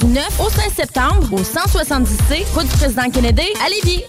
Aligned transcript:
du 0.00 0.06
9 0.06 0.40
au 0.40 0.50
5 0.50 0.72
septembre 0.74 1.28
au 1.32 1.40
170C, 1.40 2.44
route 2.54 2.68
du 2.68 2.76
président 2.76 3.10
Kennedy 3.10 3.46
à 3.64 3.68
Lévis. 3.68 4.02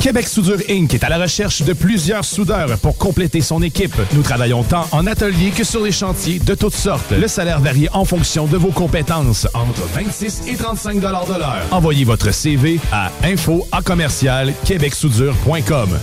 Québec 0.00 0.28
Soudure 0.28 0.58
Inc. 0.70 0.94
est 0.94 1.02
à 1.02 1.08
la 1.08 1.18
recherche 1.18 1.62
de 1.62 1.72
plusieurs 1.72 2.24
soudeurs 2.24 2.78
pour 2.78 2.96
compléter 2.96 3.40
son 3.40 3.60
équipe. 3.62 3.96
Nous 4.12 4.22
travaillons 4.22 4.62
tant 4.62 4.86
en 4.92 5.06
atelier 5.06 5.50
que 5.50 5.64
sur 5.64 5.82
les 5.82 5.90
chantiers 5.90 6.38
de 6.38 6.54
toutes 6.54 6.76
sortes. 6.76 7.10
Le 7.10 7.26
salaire 7.26 7.60
varie 7.60 7.88
en 7.92 8.04
fonction 8.04 8.46
de 8.46 8.56
vos 8.56 8.70
compétences, 8.70 9.48
entre 9.52 9.82
26 9.94 10.42
et 10.48 10.54
35 10.54 11.00
de 11.00 11.02
l'heure. 11.02 11.62
Envoyez 11.72 12.04
votre 12.04 12.32
CV 12.32 12.78
à 12.92 13.10
info 13.24 13.66
à 13.72 13.82
commercial 13.82 14.52
québecsoudure.com. 14.64 15.98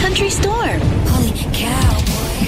Country 0.00 0.30
Storm. 0.30 0.80
Holy 1.18 1.32
cow. 1.52 1.97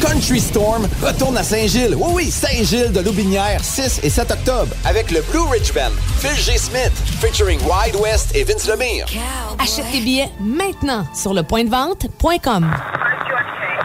Country 0.01 0.41
Storm 0.41 0.89
retourne 1.03 1.37
à 1.37 1.43
Saint-Gilles. 1.43 1.95
Oui, 1.97 2.11
oui, 2.15 2.31
Saint-Gilles 2.31 2.93
de 2.93 3.01
Loubinière, 3.01 3.63
6 3.63 4.01
et 4.03 4.11
7 4.11 4.31
octobre, 4.31 4.75
avec 4.85 5.11
le 5.11 5.21
Blue 5.31 5.47
Ridge 5.51 5.73
Band, 5.75 5.93
Phil 6.19 6.37
G. 6.37 6.57
Smith, 6.59 6.93
featuring 7.21 7.61
Wide 7.63 7.97
West 7.97 8.35
et 8.35 8.45
Vince 8.45 8.67
Lemire. 8.67 9.07
Achète 9.59 9.85
tes 9.93 10.01
billets 10.01 10.31
maintenant 10.41 11.05
sur 11.15 11.35
lepointdevente.com. 11.35 12.71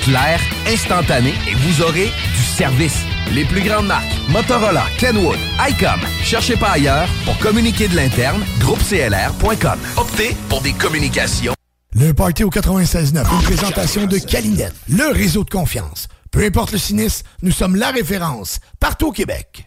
claires, 0.00 0.40
instantanées 0.66 1.34
et 1.48 1.54
vous 1.54 1.82
aurez 1.82 2.06
du 2.06 2.42
service. 2.42 2.98
Les 3.32 3.44
plus 3.44 3.62
grandes 3.62 3.86
marques, 3.86 4.12
Motorola, 4.28 4.84
Kenwood, 4.98 5.38
ICOM. 5.68 6.00
Cherchez 6.22 6.56
pas 6.56 6.70
ailleurs 6.70 7.08
pour 7.24 7.38
communiquer 7.38 7.88
de 7.88 7.96
l'interne, 7.96 8.44
groupeclr.com. 8.58 9.78
Optez 9.96 10.36
pour 10.48 10.60
des 10.60 10.72
communications. 10.72 11.54
Le 11.94 12.12
Party 12.12 12.44
au 12.44 12.50
96.9, 12.50 13.24
une 13.32 13.42
présentation 13.42 14.06
de 14.06 14.18
Calinette, 14.18 14.74
le 14.88 15.12
réseau 15.12 15.44
de 15.44 15.50
confiance. 15.50 16.08
Peu 16.30 16.44
importe 16.44 16.72
le 16.72 16.78
sinistre, 16.78 17.28
nous 17.42 17.50
sommes 17.50 17.74
la 17.76 17.90
référence, 17.90 18.60
partout 18.78 19.08
au 19.08 19.12
Québec. 19.12 19.66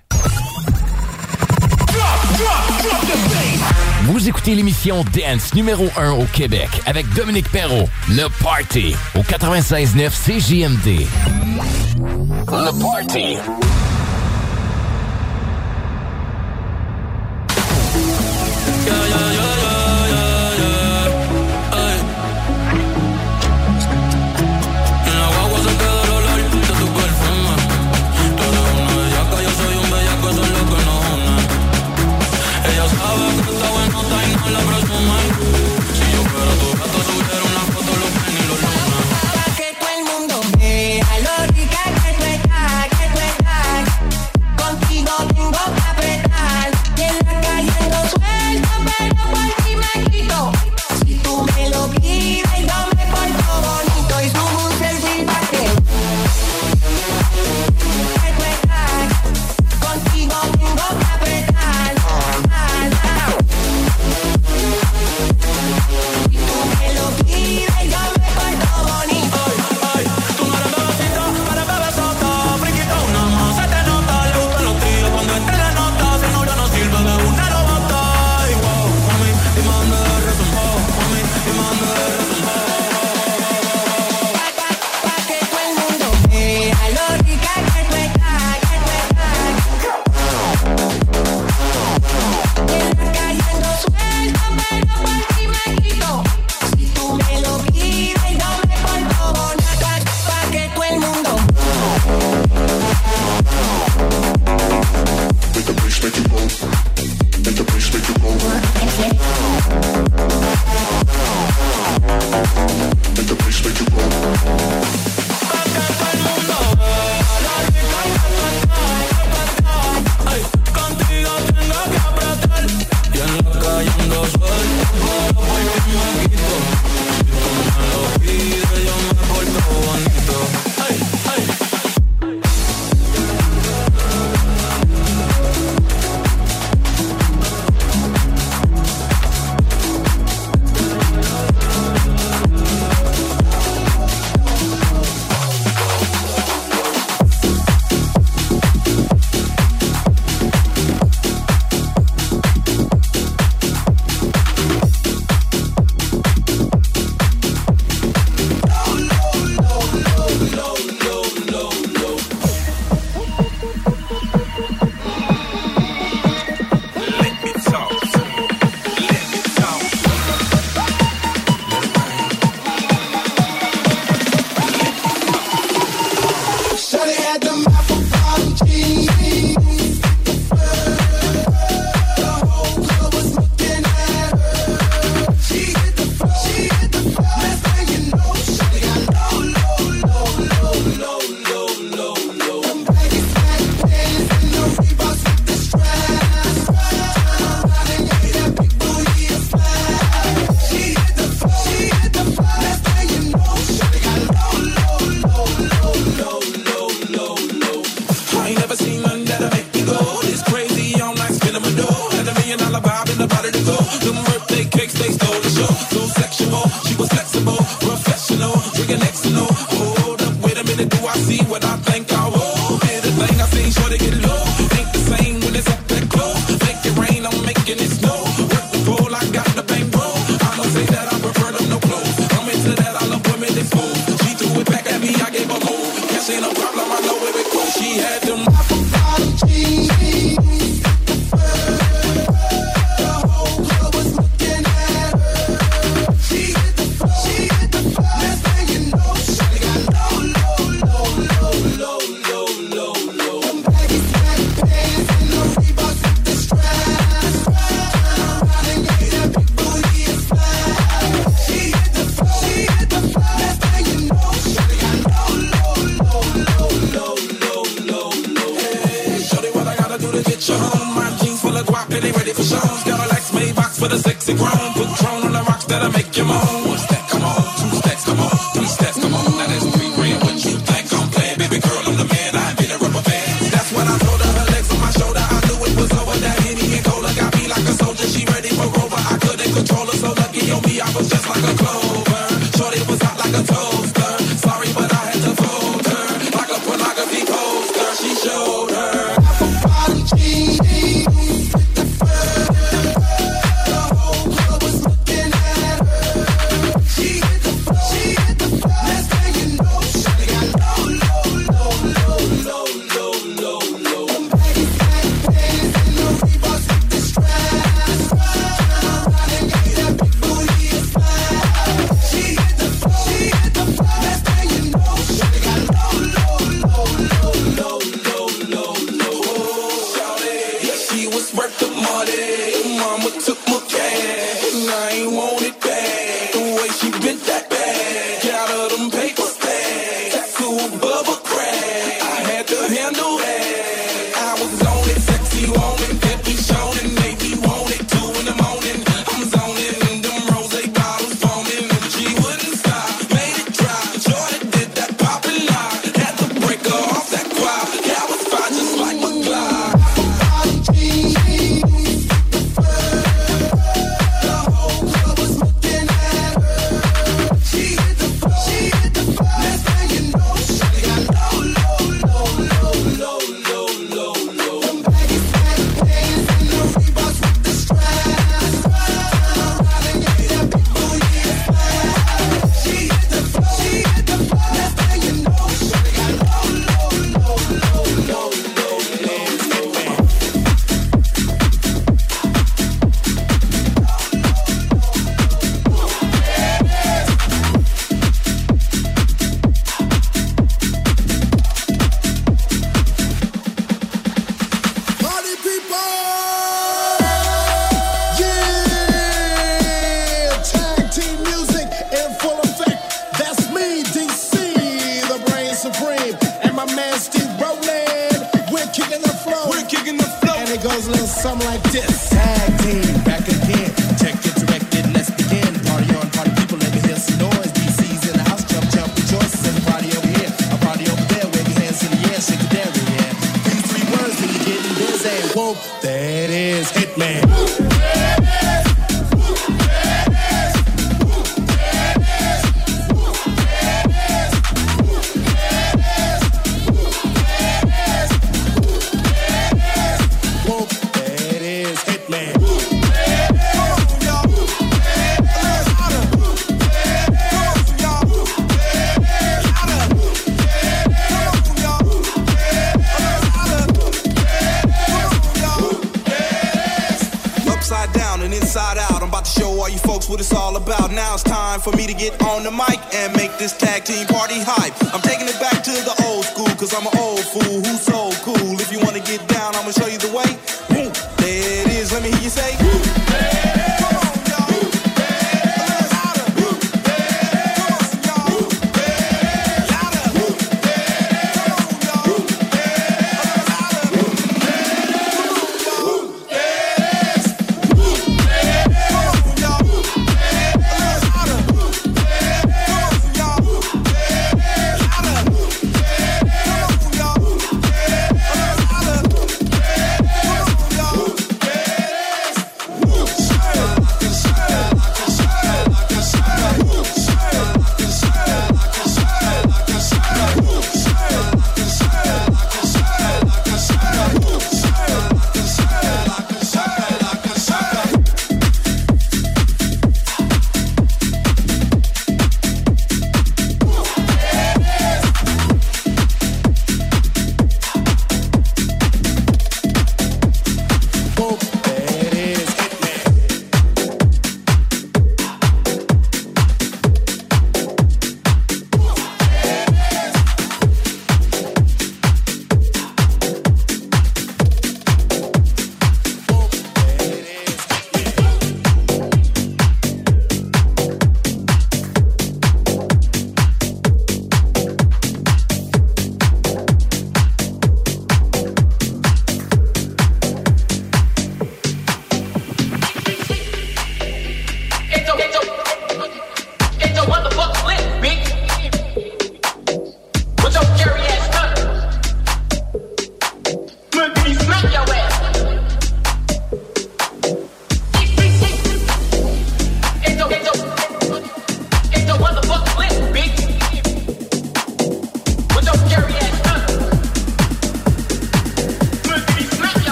Vous 4.05 4.27
écoutez 4.27 4.53
l'émission 4.53 5.05
Dance 5.15 5.53
numéro 5.53 5.87
1 5.95 6.11
au 6.11 6.25
Québec 6.25 6.67
avec 6.85 7.07
Dominique 7.13 7.49
Perrault. 7.49 7.87
Le 8.09 8.27
Party 8.43 8.93
au 9.15 9.21
96.9 9.21 10.09
CJMD. 10.09 11.07
Le 12.51 12.81
Party. 12.81 13.37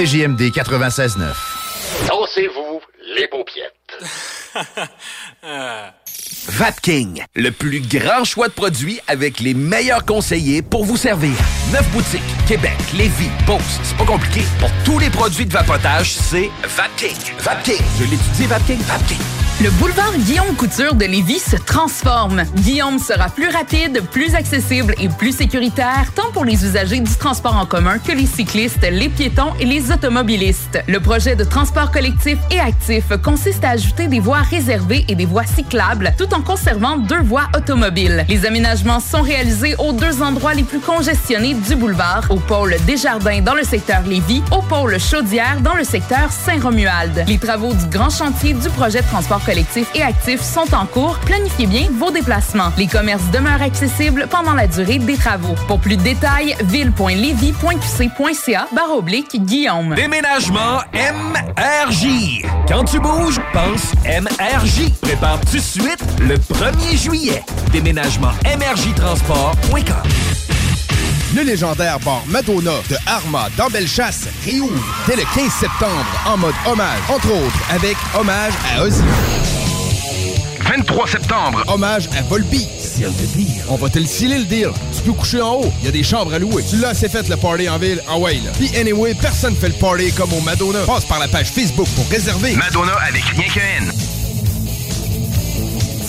CJMD 0.00 0.40
96.9. 0.50 2.08
Dansez-vous 2.08 2.80
les 3.14 3.28
paupiettes. 3.28 3.98
Vapking, 6.50 7.22
le 7.36 7.52
plus 7.52 7.80
grand 7.80 8.24
choix 8.24 8.48
de 8.48 8.52
produits 8.52 8.98
avec 9.06 9.38
les 9.38 9.54
meilleurs 9.54 10.04
conseillers 10.04 10.62
pour 10.62 10.84
vous 10.84 10.96
servir. 10.96 11.30
Neuf 11.72 11.88
boutiques, 11.92 12.20
Québec, 12.48 12.76
Lévis, 12.92 13.30
Beauce, 13.46 13.78
c'est 13.84 13.96
pas 13.96 14.04
compliqué. 14.04 14.42
Pour 14.58 14.70
tous 14.84 14.98
les 14.98 15.10
produits 15.10 15.46
de 15.46 15.52
vapotage, 15.52 16.12
c'est 16.12 16.50
Vapking. 16.64 17.16
Vapking, 17.38 17.80
je 17.98 18.04
l'étudie, 18.04 18.46
Vapking, 18.48 18.80
Vapking. 18.80 19.18
Le 19.62 19.68
boulevard 19.72 20.16
Guillaume 20.16 20.56
Couture 20.56 20.94
de 20.94 21.04
Lévis 21.04 21.38
se 21.38 21.56
transforme. 21.56 22.44
Guillaume 22.56 22.98
sera 22.98 23.28
plus 23.28 23.50
rapide, 23.50 24.02
plus 24.10 24.34
accessible 24.34 24.94
et 24.98 25.10
plus 25.10 25.36
sécuritaire, 25.36 26.12
tant 26.14 26.32
pour 26.32 26.46
les 26.46 26.64
usagers 26.64 27.00
du 27.00 27.14
transport 27.14 27.54
en 27.56 27.66
commun 27.66 27.98
que 27.98 28.12
les 28.12 28.24
cyclistes, 28.24 28.88
les 28.90 29.10
piétons 29.10 29.52
et 29.60 29.66
les 29.66 29.92
automobilistes. 29.92 30.82
Le 30.88 30.98
projet 30.98 31.36
de 31.36 31.44
transport 31.44 31.90
collectif 31.90 32.38
et 32.50 32.58
actif 32.58 33.04
consiste 33.22 33.62
à 33.62 33.70
ajouter 33.70 34.08
des 34.08 34.18
voies 34.18 34.40
réservées 34.40 35.04
et 35.08 35.14
des 35.14 35.26
voies 35.26 35.44
cyclables, 35.44 36.14
tout 36.16 36.32
en 36.32 36.39
conservant 36.42 36.96
deux 36.96 37.22
voies 37.22 37.48
automobiles. 37.56 38.24
Les 38.28 38.46
aménagements 38.46 39.00
sont 39.00 39.22
réalisés 39.22 39.74
aux 39.78 39.92
deux 39.92 40.22
endroits 40.22 40.54
les 40.54 40.62
plus 40.62 40.80
congestionnés 40.80 41.54
du 41.54 41.76
boulevard, 41.76 42.24
au 42.30 42.36
pôle 42.36 42.76
Desjardins 42.86 43.40
dans 43.40 43.54
le 43.54 43.64
secteur 43.64 44.02
Lévis, 44.02 44.42
au 44.50 44.62
pôle 44.62 44.98
Chaudière 44.98 45.60
dans 45.60 45.74
le 45.74 45.84
secteur 45.84 46.30
Saint-Romuald. 46.30 47.24
Les 47.26 47.38
travaux 47.38 47.74
du 47.74 47.86
grand 47.86 48.10
chantier 48.10 48.54
du 48.54 48.68
projet 48.70 49.02
de 49.02 49.06
transport 49.06 49.44
collectif 49.44 49.88
et 49.94 50.02
actif 50.02 50.40
sont 50.40 50.74
en 50.74 50.86
cours. 50.86 51.18
Planifiez 51.26 51.66
bien 51.66 51.88
vos 51.92 52.10
déplacements. 52.10 52.72
Les 52.76 52.86
commerces 52.86 53.30
demeurent 53.32 53.62
accessibles 53.62 54.26
pendant 54.30 54.54
la 54.54 54.66
durée 54.66 54.98
des 54.98 55.16
travaux. 55.16 55.54
Pour 55.66 55.80
plus 55.80 55.96
de 55.96 56.02
détails, 56.02 56.54
ville.levy.qc.ca 56.64 58.68
barre 58.72 58.96
oblique 58.96 59.44
Guillaume. 59.44 59.94
Déménagement 59.94 60.80
MRJ. 60.94 62.42
Quand 62.68 62.84
tu 62.84 63.00
bouges, 63.00 63.40
pense 63.52 63.92
MRJ. 64.04 64.90
Prépare 65.00 65.40
tout 65.40 65.56
de 65.56 65.62
suite 65.62 66.04
le 66.20 66.29
1er 66.36 66.96
juillet. 66.96 67.42
Déménagement 67.72 68.32
MRJtransport.com. 68.44 70.10
Le 71.34 71.42
légendaire 71.42 72.00
bar 72.00 72.24
Madonna 72.26 72.72
de 72.88 72.96
Arma 73.06 73.48
dans 73.56 73.68
Bellechasse 73.68 74.26
réouvre 74.44 74.84
dès 75.06 75.14
le 75.14 75.22
15 75.34 75.52
septembre 75.52 76.06
en 76.26 76.36
mode 76.36 76.54
hommage, 76.66 76.98
entre 77.08 77.30
autres 77.32 77.60
avec 77.70 77.96
hommage 78.18 78.52
à 78.74 78.82
Ozzy. 78.82 79.02
23 80.62 81.06
septembre, 81.08 81.64
hommage 81.68 82.08
à 82.16 82.22
Volbeat. 82.22 82.68
Seal 82.78 83.12
de 83.12 83.26
dire. 83.36 83.64
On 83.68 83.76
va 83.76 83.88
te 83.88 83.98
le 83.98 84.06
sceller 84.06 84.38
le 84.38 84.44
deal. 84.44 84.70
Tu 84.96 85.02
peux 85.02 85.12
coucher 85.12 85.40
en 85.40 85.54
haut, 85.54 85.72
il 85.80 85.86
y 85.86 85.88
a 85.88 85.92
des 85.92 86.02
chambres 86.02 86.34
à 86.34 86.38
louer. 86.38 86.64
Tu 86.68 86.76
l'as 86.76 86.90
assez 86.90 87.08
fait 87.08 87.28
le 87.28 87.36
party 87.36 87.68
en 87.68 87.78
ville, 87.78 88.02
en 88.08 88.18
way 88.18 88.34
là. 88.34 88.50
Puis 88.58 88.70
anyway, 88.76 89.14
personne 89.14 89.54
fait 89.54 89.68
le 89.68 89.74
party 89.74 90.12
comme 90.12 90.32
au 90.32 90.40
Madonna. 90.40 90.80
Passe 90.84 91.04
par 91.04 91.18
la 91.20 91.28
page 91.28 91.48
Facebook 91.50 91.88
pour 91.94 92.08
réserver. 92.08 92.54
Madonna 92.54 92.94
avec 93.08 93.22
rien 93.22 93.48
qu'un 93.48 93.84
N. 93.84 93.92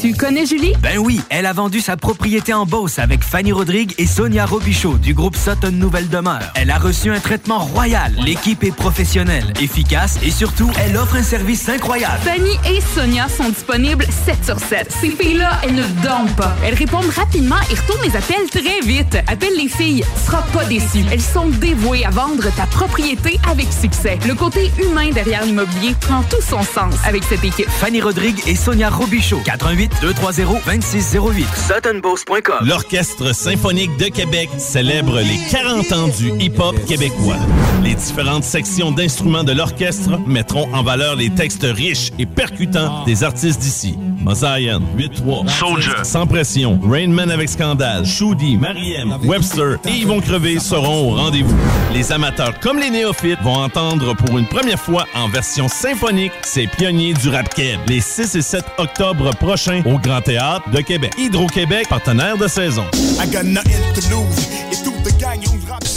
Tu 0.01 0.15
connais 0.15 0.47
Julie? 0.47 0.73
Ben 0.81 0.97
oui, 0.97 1.21
elle 1.29 1.45
a 1.45 1.53
vendu 1.53 1.79
sa 1.79 1.95
propriété 1.95 2.55
en 2.55 2.65
Beauce 2.65 2.97
avec 2.97 3.23
Fanny 3.23 3.51
Rodrigue 3.51 3.93
et 3.99 4.07
Sonia 4.07 4.47
Robichaud 4.47 4.97
du 4.97 5.13
groupe 5.13 5.35
Sutton 5.35 5.73
Nouvelle 5.73 6.09
Demeure. 6.09 6.41
Elle 6.55 6.71
a 6.71 6.79
reçu 6.79 7.11
un 7.11 7.19
traitement 7.19 7.59
royal. 7.59 8.11
L'équipe 8.25 8.63
est 8.63 8.75
professionnelle, 8.75 9.53
efficace 9.61 10.17
et 10.23 10.31
surtout, 10.31 10.71
elle 10.83 10.97
offre 10.97 11.17
un 11.17 11.21
service 11.21 11.69
incroyable. 11.69 12.17
Fanny 12.23 12.49
et 12.67 12.81
Sonia 12.81 13.29
sont 13.29 13.49
disponibles 13.49 14.07
7 14.25 14.43
sur 14.43 14.59
7. 14.59 14.91
Ces 14.91 15.11
filles-là, 15.11 15.61
elles 15.61 15.75
ne 15.75 15.83
dorment 16.01 16.33
pas. 16.35 16.55
Elles 16.65 16.73
répondent 16.73 17.11
rapidement 17.15 17.61
et 17.69 17.75
retournent 17.75 18.01
les 18.03 18.15
appels 18.15 18.49
très 18.49 18.79
vite. 18.83 19.19
Appelle 19.27 19.55
les 19.55 19.69
filles, 19.69 20.03
tu 20.15 20.25
seras 20.25 20.41
pas 20.51 20.65
déçu. 20.65 21.05
Elles 21.11 21.21
sont 21.21 21.49
dévouées 21.49 22.05
à 22.05 22.09
vendre 22.09 22.49
ta 22.55 22.65
propriété 22.65 23.39
avec 23.47 23.67
succès. 23.71 24.17
Le 24.27 24.33
côté 24.33 24.71
humain 24.83 25.11
derrière 25.11 25.45
l'immobilier 25.45 25.93
prend 26.01 26.23
tout 26.23 26.41
son 26.41 26.63
sens 26.63 26.95
avec 27.05 27.23
cette 27.23 27.43
équipe. 27.43 27.69
Fanny 27.69 28.01
Rodrigue 28.01 28.41
et 28.47 28.55
Sonia 28.55 28.89
Robichaud. 28.89 29.41
88 29.45 29.90
230 30.01 30.61
2608. 30.65 31.45
SuttonBoss.com. 31.55 32.67
L'Orchestre 32.67 33.33
symphonique 33.35 33.95
de 33.97 34.05
Québec 34.05 34.49
célèbre 34.57 35.19
les 35.19 35.39
40 35.51 35.91
ans 35.91 36.07
du 36.07 36.31
hip-hop 36.39 36.75
québécois. 36.85 37.37
Les 37.83 37.95
différentes 37.95 38.43
sections 38.43 38.91
d'instruments 38.91 39.43
de 39.43 39.51
l'orchestre 39.53 40.19
mettront 40.27 40.67
en 40.73 40.83
valeur 40.83 41.15
les 41.15 41.29
textes 41.29 41.65
riches 41.65 42.11
et 42.19 42.25
percutants 42.25 43.03
des 43.05 43.23
artistes 43.23 43.59
d'ici. 43.59 43.97
Mosaïen, 44.23 44.79
8-3, 44.97 45.49
Soldier, 45.49 46.03
Sans 46.03 46.27
Pression, 46.27 46.79
Rainman 46.87 47.31
avec 47.31 47.49
Scandale, 47.49 48.05
Shoudi, 48.05 48.55
Mariem, 48.55 49.17
Webster 49.23 49.77
et 49.87 49.93
Yvon 50.01 50.21
Crevé 50.21 50.59
seront 50.59 51.11
au 51.11 51.15
rendez-vous. 51.15 51.55
Les 51.93 52.11
amateurs 52.11 52.59
comme 52.59 52.77
les 52.77 52.91
néophytes 52.91 53.41
vont 53.41 53.55
entendre 53.55 54.15
pour 54.15 54.37
une 54.37 54.45
première 54.45 54.79
fois 54.79 55.07
en 55.15 55.27
version 55.27 55.67
symphonique 55.67 56.31
ces 56.43 56.67
pionniers 56.67 57.13
du 57.15 57.29
rap 57.29 57.51
keb 57.53 57.79
les 57.87 57.99
6 57.99 58.35
et 58.35 58.41
7 58.41 58.63
octobre 58.77 59.31
prochains 59.37 59.80
au 59.85 59.97
Grand 59.99 60.21
Théâtre 60.21 60.69
de 60.69 60.81
Québec. 60.81 61.13
Hydro-Québec, 61.17 61.87
partenaire 61.89 62.37
de 62.37 62.47
saison. 62.47 62.85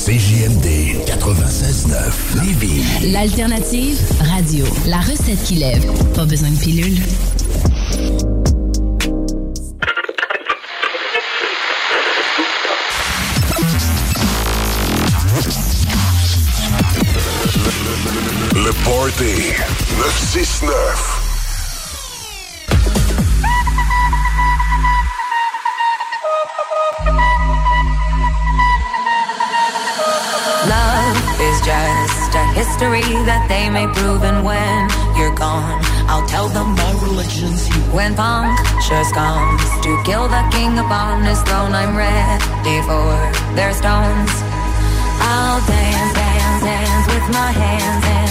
CJMD 0.05 1.01
96.9 1.07 2.45
Lévis. 2.45 3.13
L'alternative 3.13 3.99
radio. 4.35 4.67
La 4.87 4.99
recette 4.99 5.43
qui 5.45 5.55
lève. 5.55 5.85
Pas 6.15 6.25
besoin 6.27 6.51
de 6.51 6.59
pilule. 6.59 6.99
Le 18.55 18.73
Party 18.85 19.53
969 19.99 21.24
a 32.35 32.45
history 32.53 33.07
that 33.25 33.47
they 33.49 33.71
may 33.71 33.87
prove. 33.95 34.23
And 34.23 34.45
when 34.45 34.91
you're 35.17 35.35
gone, 35.35 35.79
I'll 36.11 36.27
tell 36.27 36.49
them 36.49 36.75
my 36.75 36.93
religion's 37.03 37.69
you. 37.69 37.81
When 37.95 38.15
punctures 38.15 39.11
comes 39.13 39.63
to 39.85 39.91
kill 40.05 40.27
the 40.29 40.43
king 40.51 40.79
upon 40.79 41.25
his 41.25 41.41
throne, 41.43 41.73
I'm 41.73 41.97
ready 41.97 42.79
for 42.89 43.15
their 43.55 43.73
stones. 43.73 44.33
I'll 45.23 45.61
dance, 45.67 46.13
dance, 46.15 46.63
dance 46.63 47.07
with 47.13 47.27
my 47.33 47.51
hands. 47.53 48.24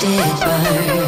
watched 0.00 0.04
it 0.06 0.98
burn. 0.98 1.07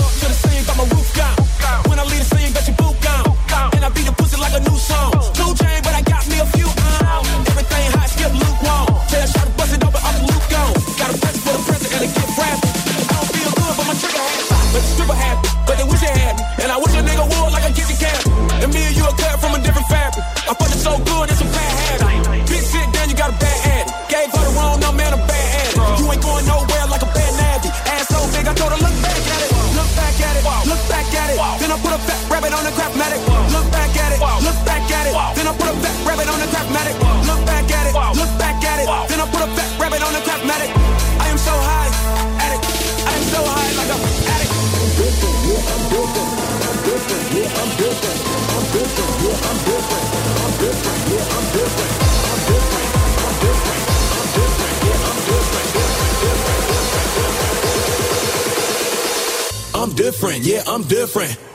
talk 0.00 0.12
to 0.20 0.28
the 0.28 0.49
friend. 61.10 61.49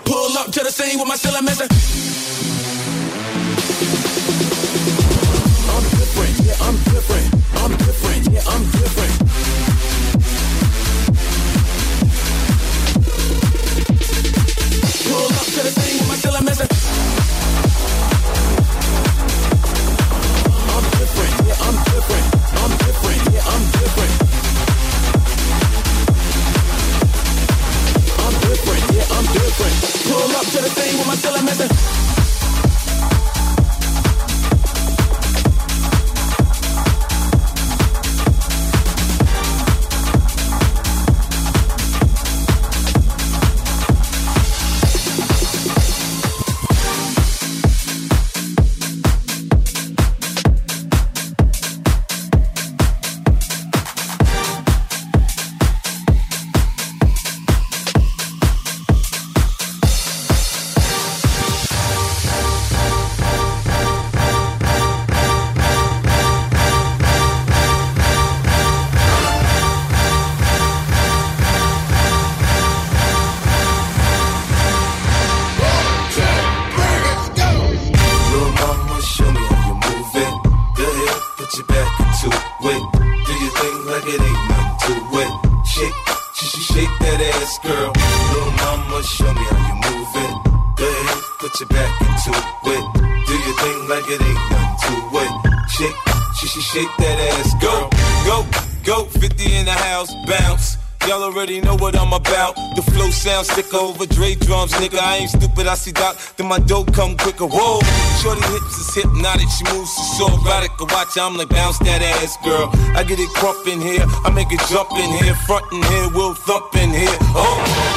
sound 103.26 103.48
sick 103.48 103.74
over 103.74 104.06
Dre 104.06 104.36
drums, 104.36 104.72
nigga. 104.74 105.00
I 105.00 105.18
ain't 105.18 105.32
stupid, 105.32 105.66
I 105.66 105.74
see 105.74 105.92
Doc, 105.92 106.16
then 106.38 106.48
my 106.48 106.60
dope 106.60 106.94
come 106.94 107.18
quicker. 107.18 107.48
Whoa, 107.48 107.82
shorty 108.22 108.46
hips 108.54 108.78
is 108.78 108.94
hypnotic, 108.94 109.50
she 109.50 109.64
moves 109.74 109.90
she's 109.96 110.18
so 110.20 110.28
erotic. 110.28 110.70
I 110.80 110.84
watch, 110.94 111.18
I'm 111.18 111.36
like 111.36 111.50
bounce 111.50 111.80
that 111.80 112.04
ass, 112.04 112.38
girl. 112.46 112.70
I 112.96 113.04
get 113.04 113.20
it 113.20 113.30
crump 113.30 113.68
in 113.68 113.82
here, 113.82 114.06
I 114.26 114.30
make 114.30 114.52
it 114.52 114.62
jump 114.70 114.92
in 114.92 115.10
here, 115.24 115.34
front 115.48 115.66
in 115.74 115.82
here, 115.82 116.08
we'll 116.14 116.36
thump 116.36 116.76
in 116.76 116.92
here. 116.92 117.18
Oh. 117.34 117.95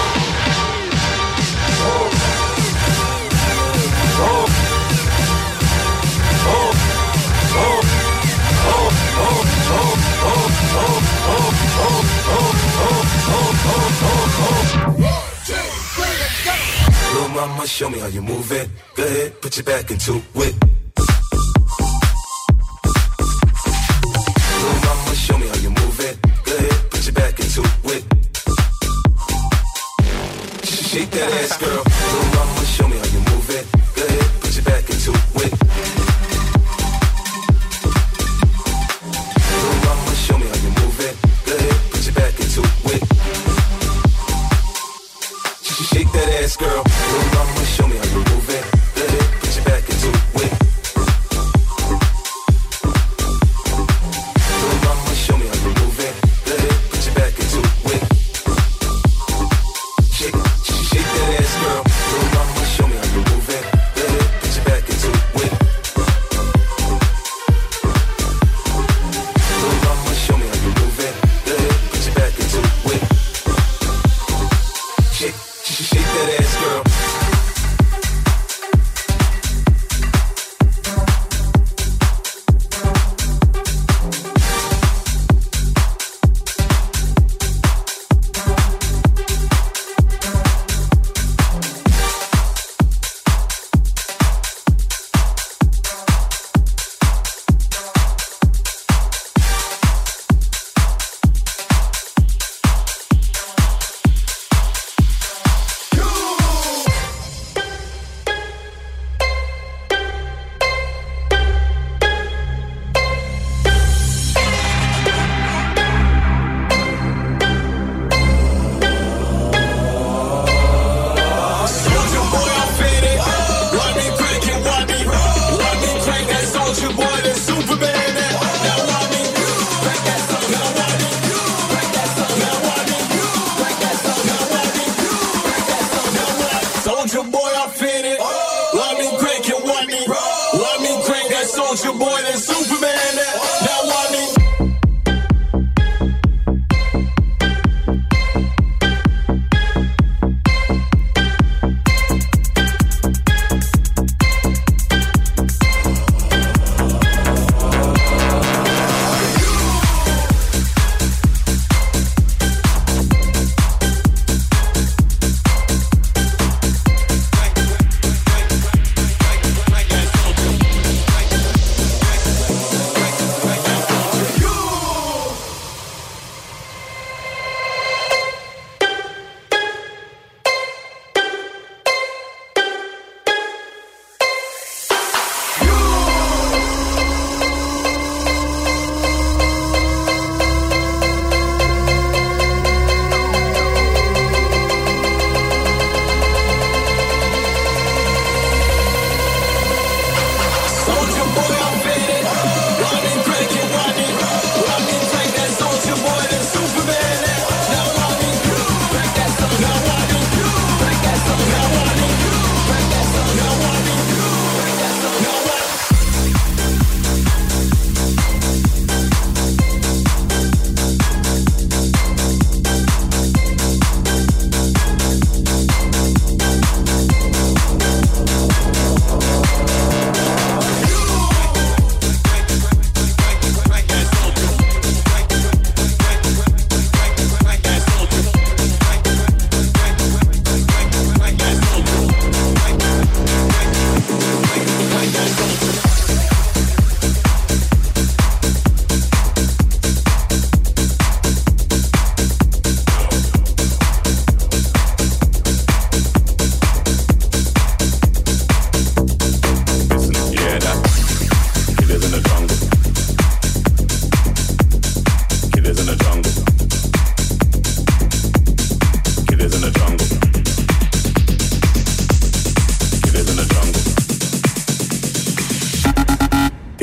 I'ma 17.39 17.65
show 17.65 17.89
me 17.89 17.99
how 18.01 18.09
you 18.09 18.23
move 18.23 18.51
it. 18.53 18.69
Go 18.97 19.05
ahead, 19.05 19.41
put 19.41 19.57
your 19.57 19.65
back 19.65 19.91
into 19.91 20.17
it. 20.17 20.25
Shake 45.85 46.11
that 46.11 46.29
ass, 46.43 46.57
girl. 46.57 46.83
Little 46.83 47.35
mama, 47.35 47.65
show 47.65 47.87
me 47.87 47.97
how 47.99 48.05
you 48.07 48.25
move 48.35 48.51
it. 48.51 48.78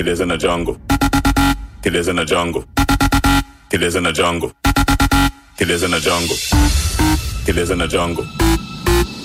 It 0.05 0.09
is 0.09 0.21
in 0.21 0.29
a 0.29 0.37
jungle. 0.37 0.77
It 1.83 1.95
is 1.95 2.07
in 2.07 2.19
a 2.19 2.25
jungle. 2.25 2.63
It 3.71 3.81
is 3.81 3.95
in 3.95 4.05
a 4.05 4.13
jungle. 4.13 4.51
It 5.57 5.67
is 5.71 5.83
in 5.83 5.95
a 5.95 5.99
jungle. 5.99 6.35
It 7.47 7.57
is 7.57 7.71
in 7.71 7.81
a 7.81 7.87
jungle. 7.87 8.23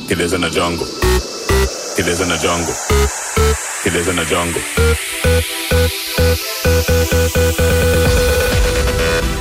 It 0.09 0.19
is 0.19 0.33
in 0.33 0.43
a 0.43 0.49
jungle. 0.49 0.87
It 1.99 2.07
is 2.07 2.21
in 2.23 2.31
a 2.31 2.39
jungle. 2.39 2.73
It 3.85 3.95
is 3.95 4.09
in 4.09 4.19
a 4.19 4.25
jungle. 4.25 4.63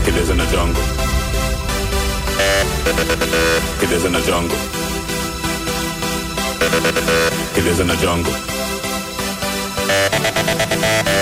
It 0.08 0.16
is 0.18 0.30
in 0.30 0.40
a 0.42 0.46
jungle. 0.52 0.84
It 3.82 3.92
is 3.94 4.04
in 4.04 4.16
a 4.16 4.22
jungle. 4.22 4.58
It 7.56 7.66
is 7.66 7.80
in 7.80 7.90
a 7.90 7.96
jungle. 7.96 8.36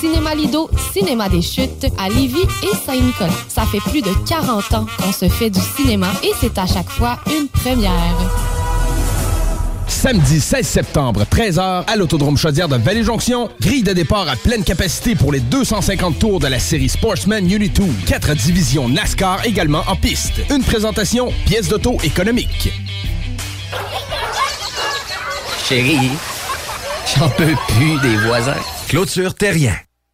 Cinéma 0.00 0.34
Lido, 0.34 0.70
cinéma 0.94 1.28
des 1.28 1.42
chutes 1.42 1.86
à 1.98 2.08
Lévis 2.08 2.38
et 2.62 2.74
Saint-Nicolas. 2.86 3.30
Ça 3.48 3.66
fait 3.66 3.80
plus 3.80 4.00
de 4.00 4.10
40 4.26 4.72
ans 4.72 4.86
qu'on 4.98 5.12
se 5.12 5.28
fait 5.28 5.50
du 5.50 5.60
cinéma 5.76 6.08
et 6.22 6.30
c'est 6.40 6.56
à 6.56 6.66
chaque 6.66 6.88
fois 6.88 7.18
une 7.26 7.48
première. 7.48 8.16
Samedi 9.86 10.40
16 10.40 10.66
septembre, 10.66 11.24
13h, 11.30 11.84
à 11.86 11.96
l'Autodrome 11.96 12.38
Chaudière 12.38 12.68
de 12.68 12.76
Vallée-Jonction. 12.76 13.50
Grille 13.60 13.82
de 13.82 13.92
départ 13.92 14.26
à 14.26 14.36
pleine 14.36 14.64
capacité 14.64 15.14
pour 15.14 15.32
les 15.32 15.40
250 15.40 16.18
tours 16.18 16.40
de 16.40 16.46
la 16.46 16.58
série 16.58 16.88
Sportsman 16.88 17.44
Unity 17.44 17.82
2. 17.82 17.84
Quatre 18.06 18.32
divisions 18.34 18.88
NASCAR 18.88 19.44
également 19.44 19.82
en 19.86 19.96
piste. 19.96 20.40
Une 20.48 20.62
présentation, 20.62 21.30
pièce 21.44 21.68
d'auto 21.68 21.98
économique. 22.02 22.72
Chérie, 25.68 26.10
j'en 27.18 27.28
peux 27.28 27.54
plus 27.68 28.00
des 28.00 28.16
voisins. 28.16 28.56
Clôture 28.88 29.34
Terrien, 29.34 29.74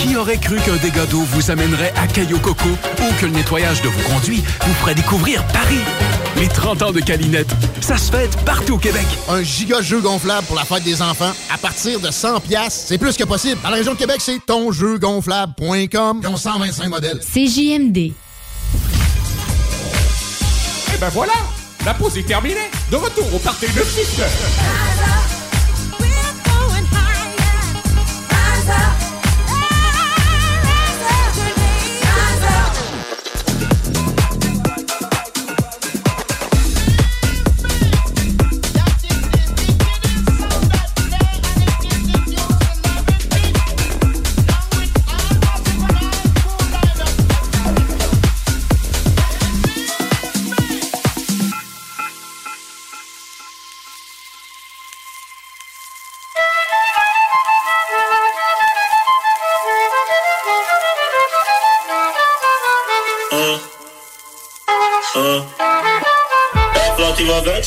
Qui 0.00 0.16
aurait 0.16 0.38
cru 0.38 0.56
qu'un 0.56 0.76
dégât 0.76 1.04
d'eau 1.04 1.20
vous 1.20 1.50
amènerait 1.50 1.92
à 1.94 2.06
Caillou 2.06 2.38
Coco 2.38 2.70
ou 2.70 3.20
que 3.20 3.26
le 3.26 3.32
nettoyage 3.32 3.82
de 3.82 3.88
vos 3.88 4.08
conduits 4.08 4.42
vous 4.62 4.72
ferait 4.74 4.94
découvrir 4.94 5.46
Paris? 5.48 5.80
Les 6.36 6.48
30 6.48 6.80
ans 6.80 6.92
de 6.92 7.00
Calinette, 7.00 7.50
ça 7.82 7.98
se 7.98 8.10
fête 8.10 8.34
partout 8.46 8.76
au 8.76 8.78
Québec. 8.78 9.04
Un 9.28 9.42
giga 9.42 9.82
jeu 9.82 10.00
gonflable 10.00 10.46
pour 10.46 10.56
la 10.56 10.64
fête 10.64 10.84
des 10.84 11.02
enfants 11.02 11.32
à 11.52 11.58
partir 11.58 12.00
de 12.00 12.10
100 12.10 12.40
pièces, 12.40 12.86
c'est 12.86 12.96
plus 12.96 13.14
que 13.14 13.24
possible. 13.24 13.60
Dans 13.62 13.68
la 13.68 13.76
région 13.76 13.92
de 13.92 13.98
Québec, 13.98 14.16
c'est 14.20 14.38
tonjeugonflable.com. 14.46 16.20
Ils 16.22 16.28
ont 16.28 16.36
125 16.36 16.88
modèles. 16.88 17.20
CJMD. 17.20 17.98
Et 17.98 18.14
ben 20.98 21.10
voilà, 21.12 21.34
la 21.84 21.92
pause 21.92 22.16
est 22.16 22.26
terminée. 22.26 22.70
De 22.90 22.96
retour 22.96 23.26
au 23.34 23.38
party 23.38 23.66
de 23.66 23.82
6 23.82 24.22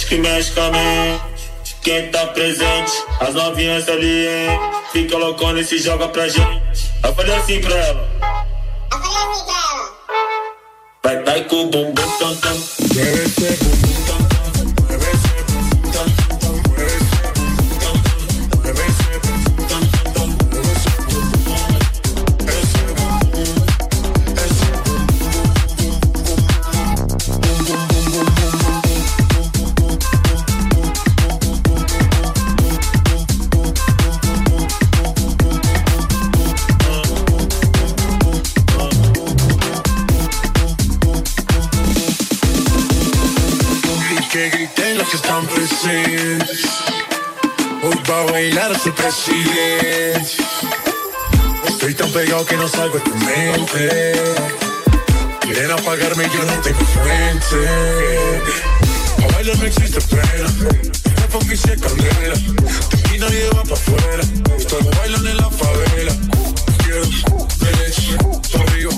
envolvente 0.04 0.08
que 0.08 0.18
mexe 0.18 0.52
com 0.52 0.62
a 0.62 0.72
mente. 0.72 1.76
Quem 1.82 2.10
tá 2.12 2.28
presente, 2.28 2.92
as 3.20 3.34
novinhas 3.34 3.88
ali, 3.90 4.28
hein? 4.28 4.60
Fica 4.92 5.18
loucona 5.18 5.60
e 5.60 5.66
se 5.66 5.78
joga 5.80 6.08
pra 6.08 6.28
gente. 6.28 6.92
Eu 7.04 7.14
falei 7.14 7.36
assim 7.36 7.62
pra 7.62 7.76
ela. 7.76 8.10
Vai, 11.04 11.24
vai 11.24 11.44
com 11.46 11.56
o 11.64 11.70
bumbum 11.70 11.94
tam 12.20 12.36
tam. 12.38 12.58
Mueve 12.94 13.24
esse 13.24 13.64
bumbum 13.64 14.04
tam 14.06 14.18
tam. 14.18 14.33
Su 48.84 48.92
presidente. 48.96 50.44
Estoy 51.68 51.94
tan 51.94 52.12
pegado 52.12 52.46
que 52.46 52.58
no 52.58 52.68
salgo 52.68 52.98
de 52.98 53.04
tu 53.06 53.16
mente. 53.16 54.14
Quieren 55.40 55.72
apagarme, 55.72 56.26
yo 56.34 56.44
no 56.44 56.54
tengo 56.62 56.86
frente. 56.86 57.56
A 59.24 59.34
bailar 59.34 59.58
no 59.58 59.66
existe 59.66 60.02
pena. 60.02 60.50
Me 61.22 61.28
pongo 61.32 61.52
y 61.52 61.56
se 61.56 61.78
candela. 61.78 62.36
De 62.36 62.98
aquí 63.00 63.20
nadie 63.20 63.50
va 63.56 63.64
pa' 63.64 63.74
afuera. 63.74 64.24
Estoy 64.58 64.84
bailando 64.98 65.30
en 65.30 65.38
la 65.38 65.50
favela. 65.50 66.14
Quiero 66.84 67.06
derecha, 67.60 68.18
pa' 68.52 68.64
arriba, 68.64 68.92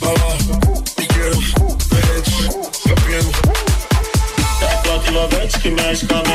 pa' 0.00 0.08
abajo. 0.08 0.84
Y 0.96 1.06
quiero 1.06 1.38
derecha, 1.94 2.42
rompiendo. 2.86 3.30
É 4.62 4.82
flauta 4.82 5.08
envolvente 5.08 5.60
que 5.60 5.70
mexe 5.70 6.06
com 6.06 6.27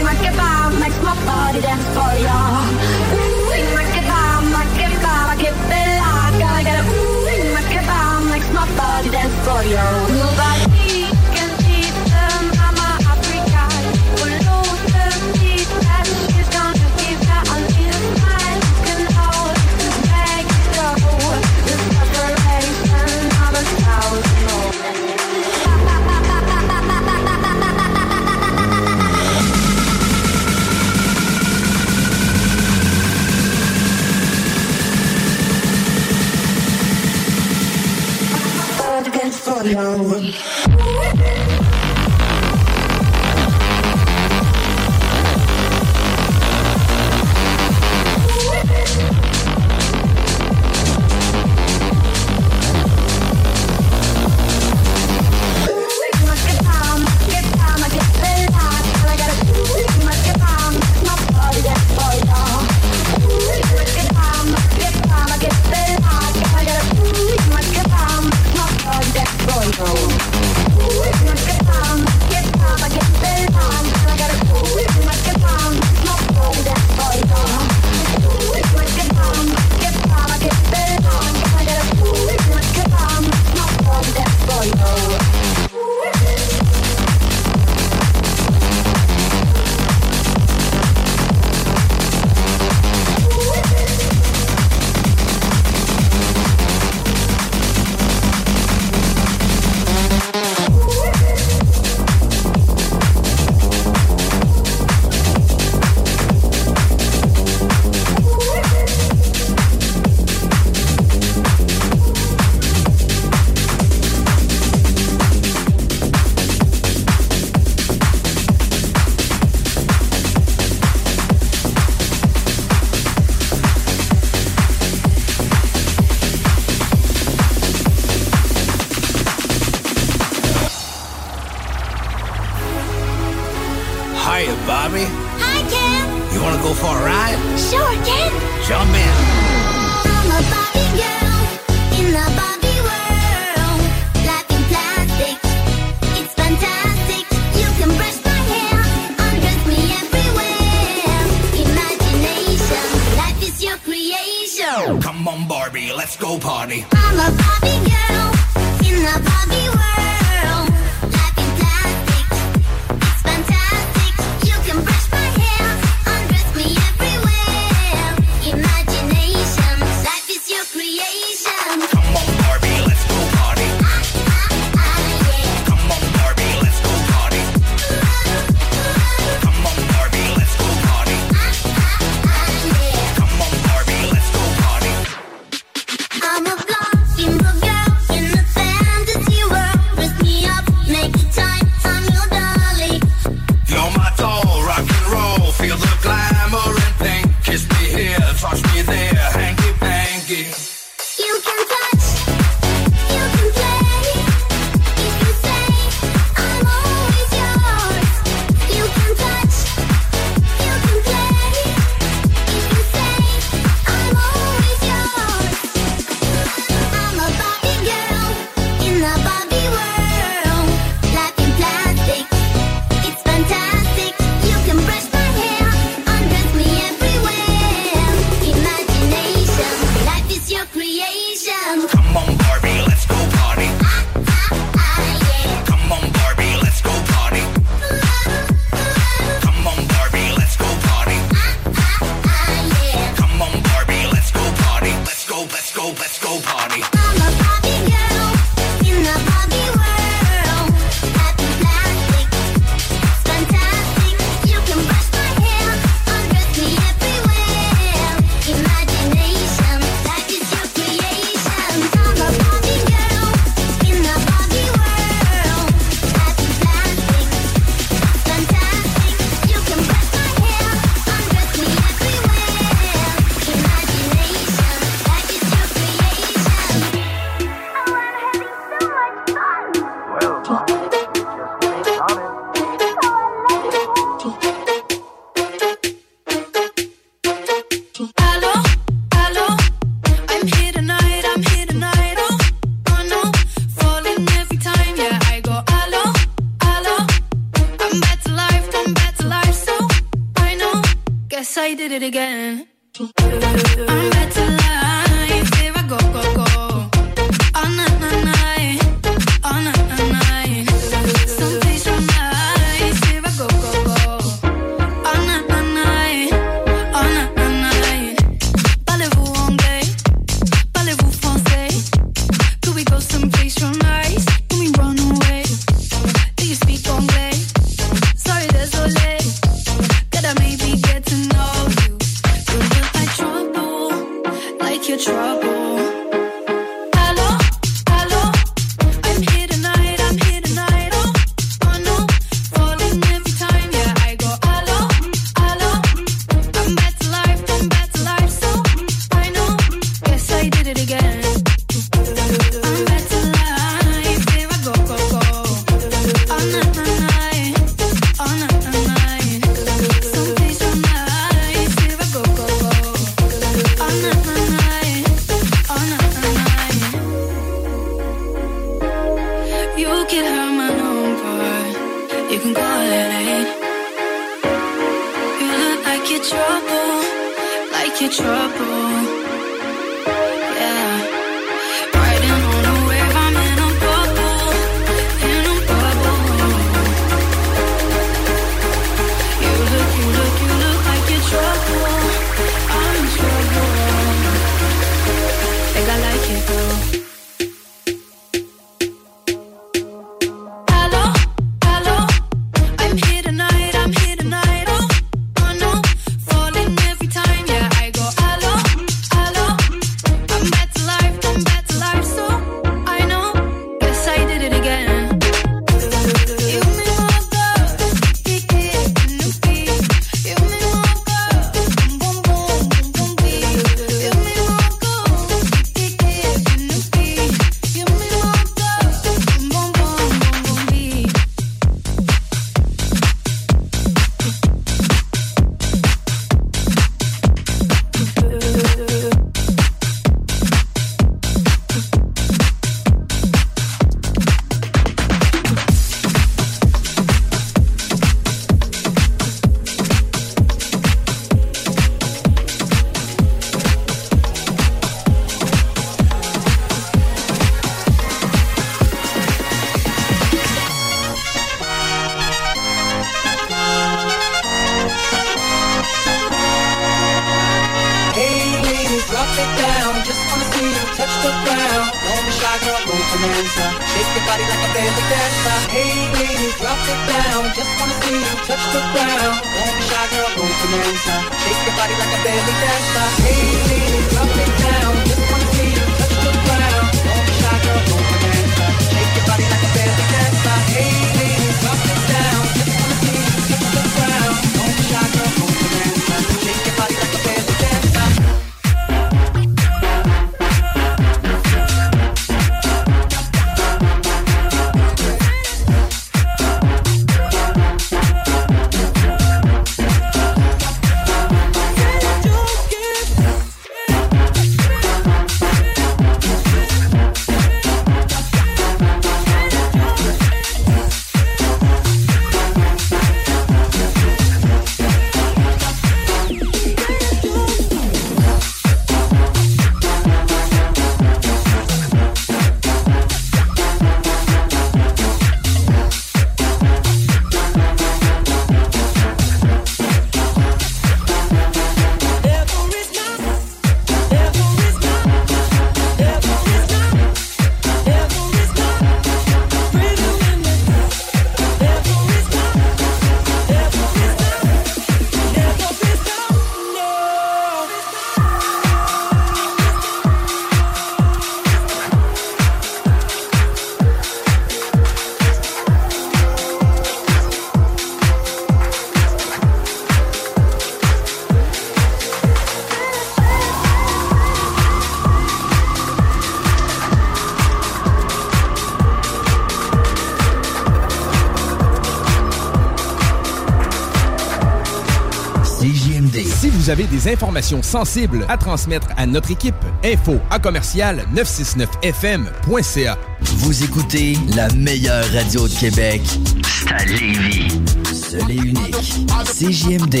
avez 586.74 586.84
des 586.88 587.06
informations 587.06 587.62
sensibles 587.62 588.26
à 588.28 588.36
transmettre 588.36 588.88
à 588.96 589.06
notre 589.06 589.30
équipe, 589.30 589.54
info 589.84 590.18
à 590.28 590.40
commercial 590.40 591.04
969fm.ca. 591.14 592.98
Vous 593.20 593.62
écoutez 593.62 594.18
la 594.34 594.48
meilleure 594.54 595.04
radio 595.12 595.46
de 595.46 595.54
Québec. 595.54 596.02
C'est 596.42 596.72
à 596.72 596.84
Lévis. 596.84 597.60
Seul 597.92 598.28
et 598.28 598.34
unique. 598.34 599.06
CJMD. 599.24 600.00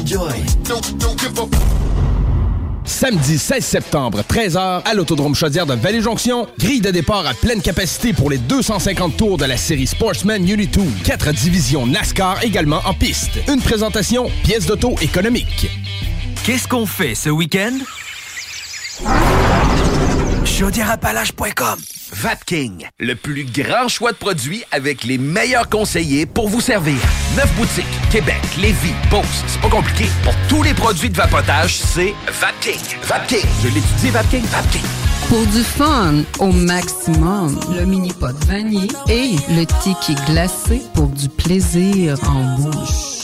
Enjoy. 0.00 0.42
Samedi 3.04 3.38
16 3.38 3.62
septembre, 3.62 4.22
13h, 4.26 4.80
à 4.82 4.94
l'Autodrome 4.94 5.34
Chaudière 5.34 5.66
de 5.66 5.74
Vallée-Jonction. 5.74 6.46
Grille 6.58 6.80
de 6.80 6.90
départ 6.90 7.26
à 7.26 7.34
pleine 7.34 7.60
capacité 7.60 8.14
pour 8.14 8.30
les 8.30 8.38
250 8.38 9.18
tours 9.18 9.36
de 9.36 9.44
la 9.44 9.58
série 9.58 9.86
Sportsman 9.86 10.42
Unity 10.48 10.78
2. 10.78 10.82
Quatre 11.04 11.30
divisions 11.32 11.86
NASCAR 11.86 12.42
également 12.42 12.80
en 12.86 12.94
piste. 12.94 13.32
Une 13.46 13.60
présentation, 13.60 14.30
pièce 14.42 14.64
d'auto 14.64 14.94
économique. 15.02 15.68
Qu'est-ce 16.44 16.66
qu'on 16.66 16.86
fait 16.86 17.14
ce 17.14 17.28
week-end? 17.28 17.76
Chaudièreappalaches.com 20.46 21.80
Vapking, 22.14 22.86
le 23.00 23.16
plus 23.16 23.44
grand 23.44 23.88
choix 23.88 24.12
de 24.12 24.16
produits 24.16 24.62
avec 24.70 25.02
les 25.02 25.18
meilleurs 25.18 25.68
conseillers 25.68 26.26
pour 26.26 26.48
vous 26.48 26.60
servir. 26.60 26.94
Neuf 27.36 27.52
boutiques, 27.56 27.84
Québec, 28.10 28.40
Lévis, 28.56 28.94
Beauce. 29.10 29.42
C'est 29.48 29.60
pas 29.60 29.68
compliqué. 29.68 30.06
Pour 30.22 30.34
tous 30.48 30.62
les 30.62 30.74
produits 30.74 31.10
de 31.10 31.16
vapotage, 31.16 31.74
c'est 31.74 32.14
Vapking. 32.40 32.80
Vapking. 33.02 33.44
Je 33.62 33.68
l'étudie, 33.68 34.10
Vapking. 34.10 34.44
Vapking. 34.44 34.82
Pour 35.28 35.44
du 35.46 35.64
fun 35.64 36.22
au 36.38 36.52
maximum, 36.52 37.58
le 37.76 37.84
mini 37.84 38.12
pot 38.12 38.36
vanille 38.46 38.92
et 39.08 39.32
le 39.48 39.64
tiki 39.82 40.14
glacé 40.26 40.82
pour 40.94 41.08
du 41.08 41.28
plaisir 41.28 42.16
en 42.28 42.56
bouche. 42.60 43.23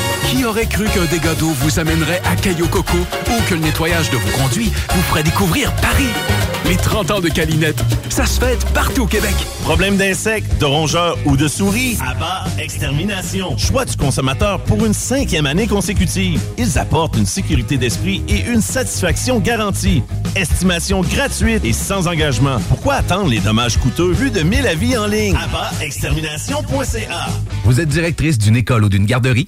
Qui 0.29 0.45
aurait 0.45 0.65
cru 0.65 0.85
qu'un 0.85 1.05
dégât 1.05 1.35
d'eau 1.35 1.49
vous 1.49 1.79
amènerait 1.79 2.21
à 2.25 2.35
Caillou 2.35 2.67
Coco 2.67 2.97
ou 2.97 3.49
que 3.49 3.53
le 3.55 3.61
nettoyage 3.61 4.09
de 4.09 4.17
vos 4.17 4.37
conduits 4.37 4.71
vous 4.93 5.01
ferait 5.03 5.23
découvrir 5.23 5.73
Paris? 5.75 6.07
Les 6.67 6.77
30 6.77 7.11
ans 7.11 7.19
de 7.19 7.27
Calinette, 7.27 7.81
ça 8.09 8.25
se 8.25 8.39
fête 8.39 8.63
partout 8.73 9.01
au 9.03 9.07
Québec. 9.07 9.33
Problème 9.63 9.97
d'insectes, 9.97 10.57
de 10.59 10.65
rongeurs 10.65 11.17
ou 11.25 11.35
de 11.35 11.47
souris? 11.47 11.97
Abba 12.07 12.45
Extermination. 12.59 13.57
Choix 13.57 13.83
du 13.83 13.97
consommateur 13.97 14.61
pour 14.61 14.85
une 14.85 14.93
cinquième 14.93 15.47
année 15.47 15.67
consécutive. 15.67 16.39
Ils 16.57 16.77
apportent 16.79 17.17
une 17.17 17.25
sécurité 17.25 17.77
d'esprit 17.77 18.23
et 18.29 18.45
une 18.49 18.61
satisfaction 18.61 19.39
garantie. 19.39 20.03
Estimation 20.35 21.01
gratuite 21.01 21.65
et 21.65 21.73
sans 21.73 22.07
engagement. 22.07 22.57
Pourquoi 22.69 22.93
attendre 22.95 23.29
les 23.29 23.39
dommages 23.39 23.77
coûteux? 23.77 24.13
Plus 24.13 24.31
de 24.31 24.41
1000 24.41 24.65
avis 24.67 24.97
en 24.97 25.07
ligne. 25.07 25.35
AbbaExtermination.ca 25.35 27.27
Vous 27.65 27.79
êtes 27.81 27.89
directrice 27.89 28.37
d'une 28.37 28.55
école 28.55 28.85
ou 28.85 28.89
d'une 28.89 29.05
garderie? 29.05 29.47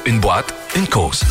une 0.05 0.19
boîte, 0.19 0.53
une 0.75 0.87
cause. 0.87 1.21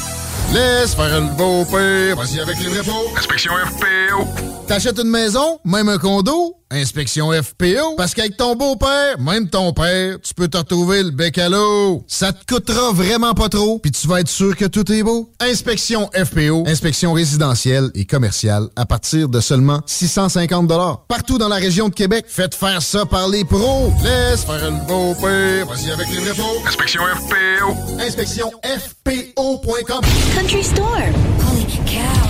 Laisse 0.53 0.95
faire 0.95 1.21
le 1.21 1.27
beau 1.37 1.65
père, 1.65 2.17
vas-y 2.17 2.41
avec 2.41 2.59
les 2.59 2.69
vrais 2.69 2.83
pots. 2.85 3.17
Inspection 3.17 3.53
FPO. 3.53 4.27
T'achètes 4.67 4.99
une 4.99 5.11
maison, 5.11 5.59
même 5.65 5.89
un 5.89 5.99
condo, 5.99 6.57
inspection 6.71 7.31
FPO. 7.33 7.97
Parce 7.97 8.15
qu'avec 8.15 8.37
ton 8.37 8.57
beau-père, 8.57 9.19
même 9.19 9.49
ton 9.49 9.73
père, 9.73 10.17
tu 10.23 10.35
peux 10.35 10.49
te 10.49 10.57
retrouver 10.57 11.03
le 11.03 11.11
bec 11.11 11.39
à 11.39 11.49
l'eau. 11.49 12.05
Ça 12.07 12.33
te 12.33 12.45
coûtera 12.53 12.93
vraiment 12.93 13.35
pas 13.35 13.49
trop, 13.49 13.79
puis 13.79 13.91
tu 13.91 14.07
vas 14.07 14.21
être 14.21 14.29
sûr 14.29 14.57
que 14.57 14.65
tout 14.65 14.91
est 14.93 15.03
beau. 15.03 15.31
Inspection 15.41 16.11
FPO, 16.15 16.65
inspection 16.67 17.13
résidentielle 17.13 17.91
et 17.95 18.05
commerciale 18.05 18.69
à 18.77 18.87
partir 18.87 19.29
de 19.29 19.41
seulement 19.41 19.81
650 19.87 20.71
Partout 21.09 21.39
dans 21.39 21.49
la 21.49 21.57
région 21.57 21.89
de 21.89 21.95
Québec, 21.95 22.27
faites 22.29 22.55
faire 22.55 22.83
ça 22.83 23.07
par 23.07 23.29
les 23.29 23.45
pros. 23.45 23.93
Laisse 24.03 24.45
faire 24.45 24.71
le 24.71 24.87
beau 24.87 25.15
père, 25.15 25.67
vas-y 25.67 25.91
avec 25.91 26.09
les 26.09 26.19
vrais 26.19 26.35
pots. 26.35 26.67
Inspection 26.67 27.03
FPO. 27.03 28.01
Inspection 28.01 28.51
FPO.com. 28.65 30.01
Country 30.35 30.63
Storm. 30.63 31.13
Holy 31.41 31.67
cow. 31.87 32.30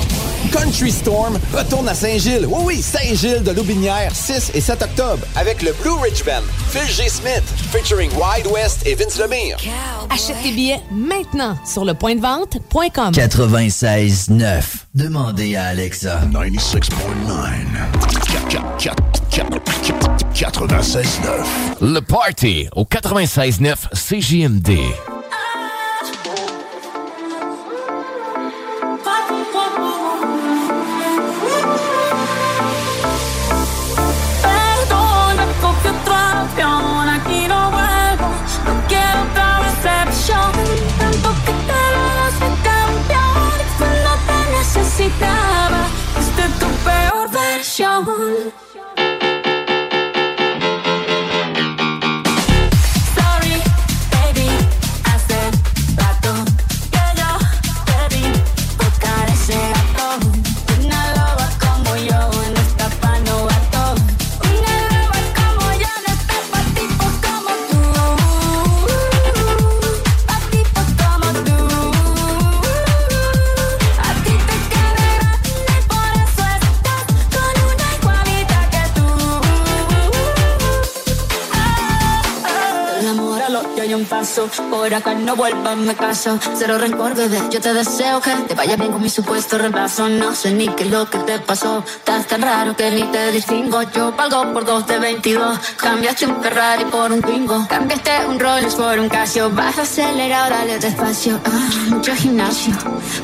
Country 0.53 0.91
Storm 0.91 1.39
retourne 1.53 1.89
à 1.89 1.95
Saint-Gilles. 1.95 2.47
Oui, 2.47 2.63
oui, 2.65 2.83
Saint-Gilles 2.83 3.43
de 3.43 3.51
Loubinière, 3.53 4.15
6 4.15 4.53
et 4.55 4.61
7 4.61 4.83
octobre, 4.83 5.25
avec 5.37 5.63
le 5.63 5.73
Blue 5.83 5.99
Ridge 6.03 6.25
Band, 6.25 6.43
Phil 6.69 6.89
G. 6.89 7.09
Smith, 7.09 7.43
featuring 7.73 8.11
Wide 8.13 8.47
West 8.47 8.87
et 8.87 8.95
Vince 8.95 9.19
Lemire. 9.19 9.57
Achète 10.11 10.37
tes 10.43 10.53
billets 10.53 10.81
maintenant 10.91 11.57
sur 11.67 11.85
le 11.85 11.95
point 11.95 12.15
de 12.15 12.21
vente.com. 12.21 13.13
96.9. 13.13 14.63
Demandez 14.95 15.57
à 15.57 15.67
Alexa. 15.67 16.21
96.9. 16.33 16.81
96.9. 20.35 21.29
Le 21.81 22.01
Party 22.01 22.69
au 22.75 22.85
96.9 22.85 23.77
CJMD. 23.95 24.71
Necesitaba, 45.11 45.89
fuiste 46.15 46.43
tu 46.59 46.67
peor 46.85 47.31
versión. 47.31 48.05
Un 83.95 84.05
paso. 84.05 84.49
Por 84.71 84.93
acá 84.93 85.15
no 85.15 85.37
vuelvas, 85.37 85.77
me 85.77 85.95
caso. 85.95 86.39
Cero 86.57 86.79
rencor, 86.79 87.15
bebé. 87.15 87.41
Yo 87.51 87.61
te 87.61 87.73
deseo 87.73 88.21
que 88.21 88.31
te 88.49 88.55
vaya 88.55 88.77
bien 88.77 88.93
con 88.93 89.03
mi 89.03 89.11
supuesto 89.11 89.59
reemplazo. 89.59 90.09
No 90.09 90.35
sé 90.35 90.53
ni 90.53 90.69
qué 90.69 90.85
es 90.85 90.91
lo 90.91 91.09
que 91.09 91.19
te 91.19 91.39
pasó. 91.41 91.83
Estás 91.87 92.27
tan 92.27 92.43
raro 92.43 92.77
que 92.77 92.91
ni 92.91 93.03
te 93.05 93.33
distingo. 93.33 93.83
Yo 93.83 94.13
valgo 94.13 94.53
por 94.53 94.65
dos 94.65 94.87
de 94.87 94.99
22. 94.99 95.59
Cambiaste 95.77 96.27
un 96.27 96.43
Ferrari 96.43 96.85
por 96.87 97.11
un 97.13 97.21
Twingo. 97.23 97.67
Cambiaste 97.69 98.27
un 98.29 98.39
Rolls 98.39 98.75
por 98.75 98.99
un 98.99 99.09
Casio. 99.09 99.51
Vas 99.51 99.79
acelerado, 99.79 100.51
dale 100.51 100.79
despacio. 100.79 101.41
Ah, 101.47 101.71
mucho 101.89 102.15
gimnasio. 102.15 102.75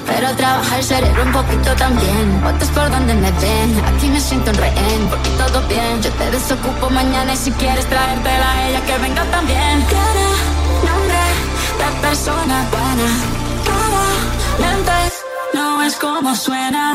Pero 0.07 0.35
trabaja 0.37 0.79
el 0.79 0.85
cerebro 0.85 1.23
un 1.23 1.33
poquito 1.33 1.75
también. 1.77 2.43
Votos 2.43 2.69
por 2.71 2.91
donde 2.91 3.14
me 3.14 3.31
ven. 3.31 3.83
Aquí 3.95 4.09
me 4.09 4.21
siento 4.21 4.51
un 4.51 4.57
rehén. 4.57 5.09
Porque 5.11 5.31
todo 5.31 5.62
bien. 5.69 6.03
Yo 6.03 6.11
te 6.11 6.31
desocupo 6.31 6.91
mañana 6.91 7.35
y 7.35 7.37
si 7.37 7.51
quieres 7.53 7.87
traértela 7.87 8.53
a 8.53 8.69
ella 8.69 8.81
que 8.85 8.99
venga 8.99 9.25
también 9.31 9.85
persona 12.01 12.66
buena. 12.70 13.09
Todo 13.64 14.03
lento, 14.59 14.93
no 15.55 15.82
es 15.82 15.97
como 15.97 16.34
suena. 16.34 16.95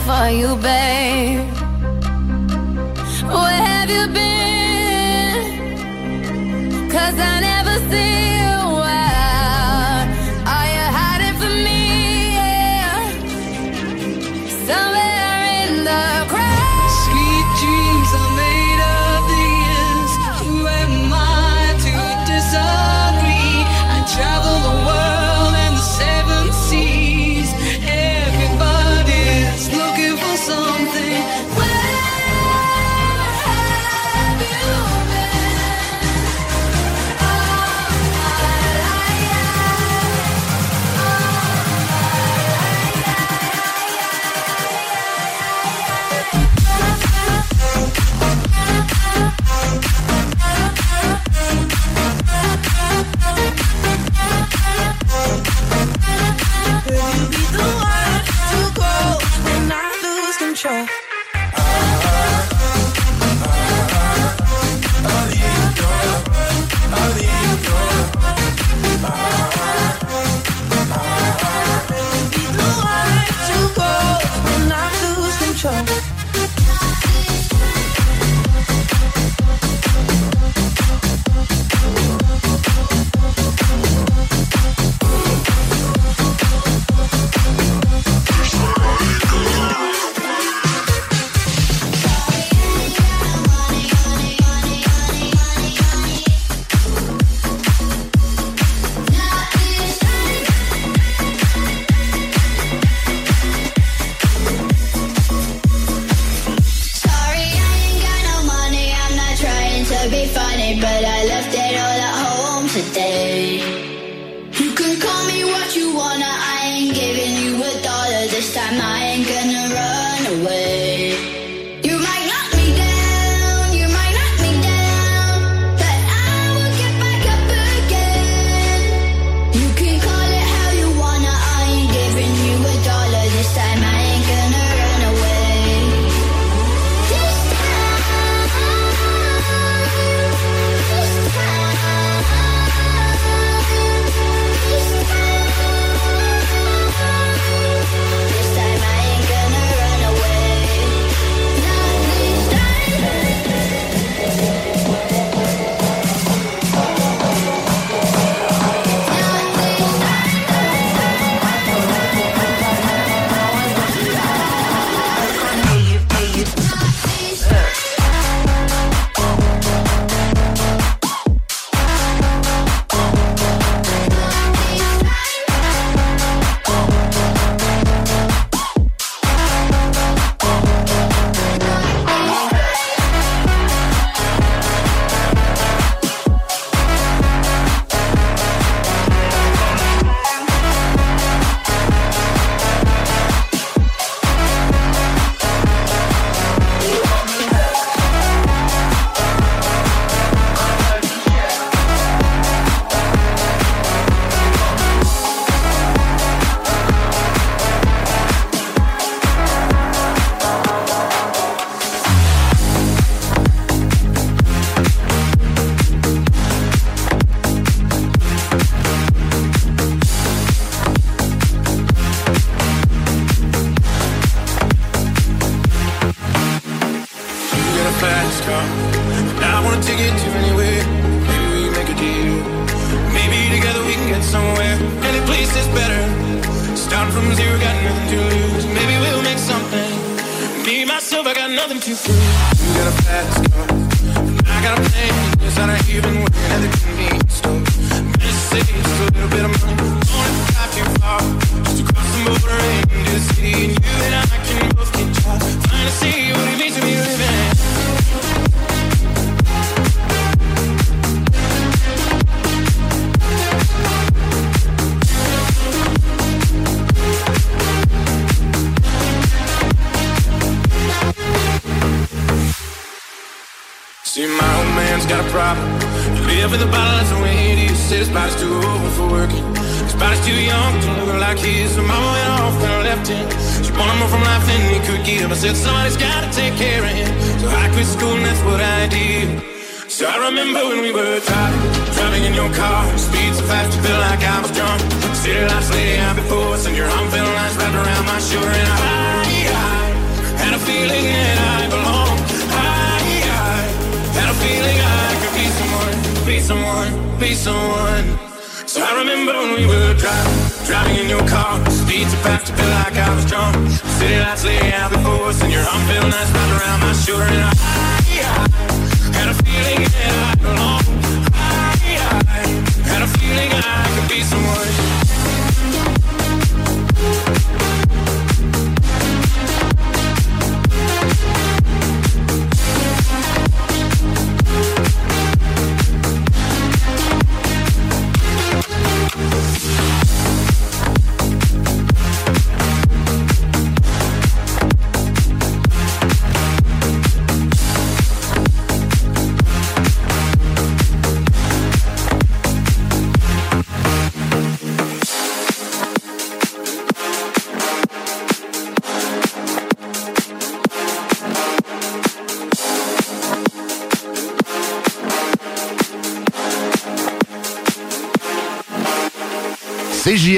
For 0.00 0.28
you, 0.28 0.56
babe. 0.56 1.33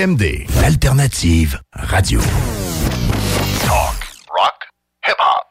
CJMD, 0.07 0.47
l'alternative 0.61 1.59
radio. 1.73 2.21
Talk, 3.65 4.07
rock, 4.29 4.55
hip-hop. 5.05 5.45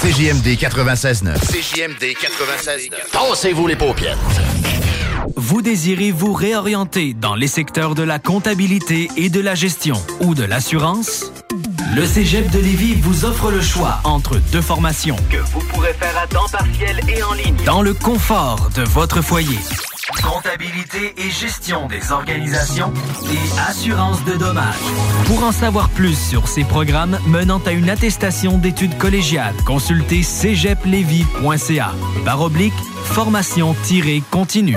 CJMD 0.00 0.56
96.9. 0.56 1.38
CJMD 1.40 2.04
96.9. 2.14 3.10
Tassez-vous 3.12 3.66
les 3.66 3.76
paupières. 3.76 4.16
Vous 5.36 5.60
désirez 5.60 6.10
vous 6.10 6.32
réorienter 6.32 7.12
dans 7.12 7.34
les 7.34 7.48
secteurs 7.48 7.94
de 7.94 8.02
la 8.02 8.18
comptabilité 8.18 9.10
et 9.18 9.28
de 9.28 9.40
la 9.40 9.54
gestion 9.54 10.02
ou 10.20 10.34
de 10.34 10.44
l'assurance? 10.44 11.30
Le 11.94 12.06
Cégep 12.06 12.48
de 12.50 12.60
Lévis 12.60 12.94
vous 12.94 13.26
offre 13.26 13.50
le 13.50 13.60
choix 13.60 14.00
entre 14.04 14.38
deux 14.52 14.62
formations 14.62 15.16
que 15.30 15.36
vous 15.36 15.60
pourrez 15.66 15.92
faire 15.92 16.16
à 16.16 16.26
temps 16.26 16.48
partiel 16.50 16.98
et 17.14 17.22
en 17.22 17.34
ligne 17.34 17.62
dans 17.66 17.82
le 17.82 17.92
confort 17.92 18.70
de 18.74 18.82
votre 18.84 19.20
foyer. 19.20 19.58
Comptabilité 20.22 21.14
et 21.16 21.30
gestion 21.30 21.86
des 21.86 22.12
organisations 22.12 22.92
et 23.30 23.60
assurance 23.68 24.24
de 24.24 24.36
dommages. 24.36 24.74
Pour 25.26 25.42
en 25.44 25.52
savoir 25.52 25.88
plus 25.90 26.18
sur 26.18 26.48
ces 26.48 26.64
programmes 26.64 27.18
menant 27.26 27.60
à 27.66 27.72
une 27.72 27.90
attestation 27.90 28.58
d'études 28.58 28.96
collégiales, 28.98 29.54
consultez 29.66 30.22
cégeplevy.ca. 30.22 31.92
Par 32.24 32.40
oblique, 32.40 32.74
formation-continue. 33.04 34.76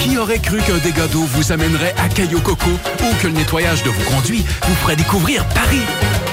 Qui 0.00 0.18
aurait 0.18 0.38
cru 0.38 0.58
qu'un 0.58 0.78
dégât 0.78 1.06
d'eau 1.08 1.24
vous 1.24 1.52
amènerait 1.52 1.94
à 1.98 2.08
Caillou 2.08 2.40
Coco 2.40 2.70
ou 2.70 3.22
que 3.22 3.26
le 3.26 3.34
nettoyage 3.34 3.82
de 3.82 3.90
vos 3.90 4.10
conduits 4.10 4.44
vous 4.66 4.74
ferait 4.76 4.96
découvrir 4.96 5.44
Paris? 5.48 5.82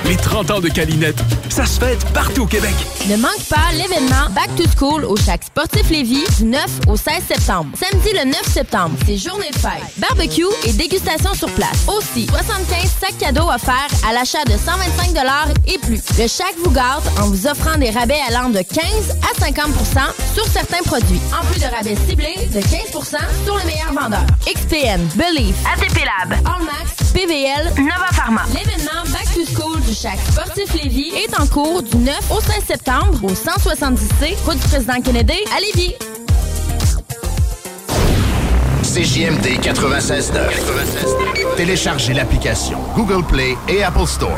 Les 0.05 0.17
30 0.17 0.51
ans 0.51 0.59
de 0.59 0.67
Calinette, 0.67 1.21
ça 1.49 1.65
se 1.65 1.79
fête 1.79 2.03
partout 2.13 2.43
au 2.43 2.45
Québec. 2.45 2.73
Ne 3.07 3.15
manque 3.15 3.43
pas 3.49 3.71
l'événement 3.71 4.29
Back 4.31 4.49
to 4.57 4.63
School 4.77 5.05
au 5.05 5.15
Chac 5.15 5.45
Sportif 5.45 5.89
Lévis 5.89 6.25
du 6.37 6.43
9 6.45 6.65
au 6.87 6.97
16 6.97 7.23
septembre. 7.25 7.69
Samedi 7.79 8.09
le 8.13 8.25
9 8.25 8.41
septembre, 8.43 8.95
c'est 9.05 9.17
journée 9.17 9.49
de 9.49 9.57
fête. 9.57 9.83
Barbecue 9.97 10.43
et 10.65 10.73
dégustation 10.73 11.33
sur 11.33 11.49
place. 11.51 11.87
Aussi, 11.87 12.27
75 12.27 12.91
sacs 12.99 13.17
cadeaux 13.17 13.49
offerts 13.49 13.87
à 14.07 14.13
l'achat 14.13 14.43
de 14.45 14.51
125 14.51 15.13
et 15.67 15.77
plus. 15.77 16.01
Le 16.19 16.27
Chac 16.27 16.53
vous 16.63 16.71
garde 16.71 17.03
en 17.21 17.27
vous 17.27 17.47
offrant 17.47 17.77
des 17.77 17.89
rabais 17.89 18.19
allant 18.27 18.49
de 18.49 18.59
15 18.59 18.83
à 19.21 19.41
50% 19.41 19.69
sur 20.33 20.45
certains 20.47 20.83
produits. 20.83 21.19
En 21.39 21.45
plus 21.45 21.61
de 21.61 21.65
rabais 21.65 21.95
ciblés 22.07 22.49
de 22.53 22.59
15% 22.59 23.17
sur 23.45 23.52
les 23.57 23.65
meilleurs 23.65 23.93
vendeurs. 23.93 24.25
XPN, 24.45 25.01
Believe, 25.15 25.55
ATP 25.65 25.99
Lab, 26.05 26.33
Allmax, 26.45 27.11
PVL, 27.13 27.73
Nova 27.77 28.07
Pharma. 28.11 28.41
L'événement 28.47 29.03
Back 29.11 29.33
to 29.33 29.45
School 29.55 29.81
du 29.81 29.93
Chac 29.93 30.17
Sportif 30.31 30.73
Lévis 30.73 31.11
est 31.15 31.39
en 31.39 31.47
cours 31.47 31.83
du 31.83 31.97
9 31.97 32.31
au 32.31 32.41
16 32.41 32.63
septembre 32.65 33.23
au 33.23 33.31
170C, 33.31 34.35
route 34.45 34.57
du 34.57 34.67
président 34.67 35.01
Kennedy 35.01 35.39
à 35.55 35.59
Lévis. 35.59 35.95
CJMD 38.83 39.59
96.9. 39.61 41.55
Téléchargez 41.57 42.13
l'application 42.13 42.77
Google 42.95 43.23
Play 43.25 43.57
et 43.67 43.83
Apple 43.83 44.05
Store. 44.05 44.37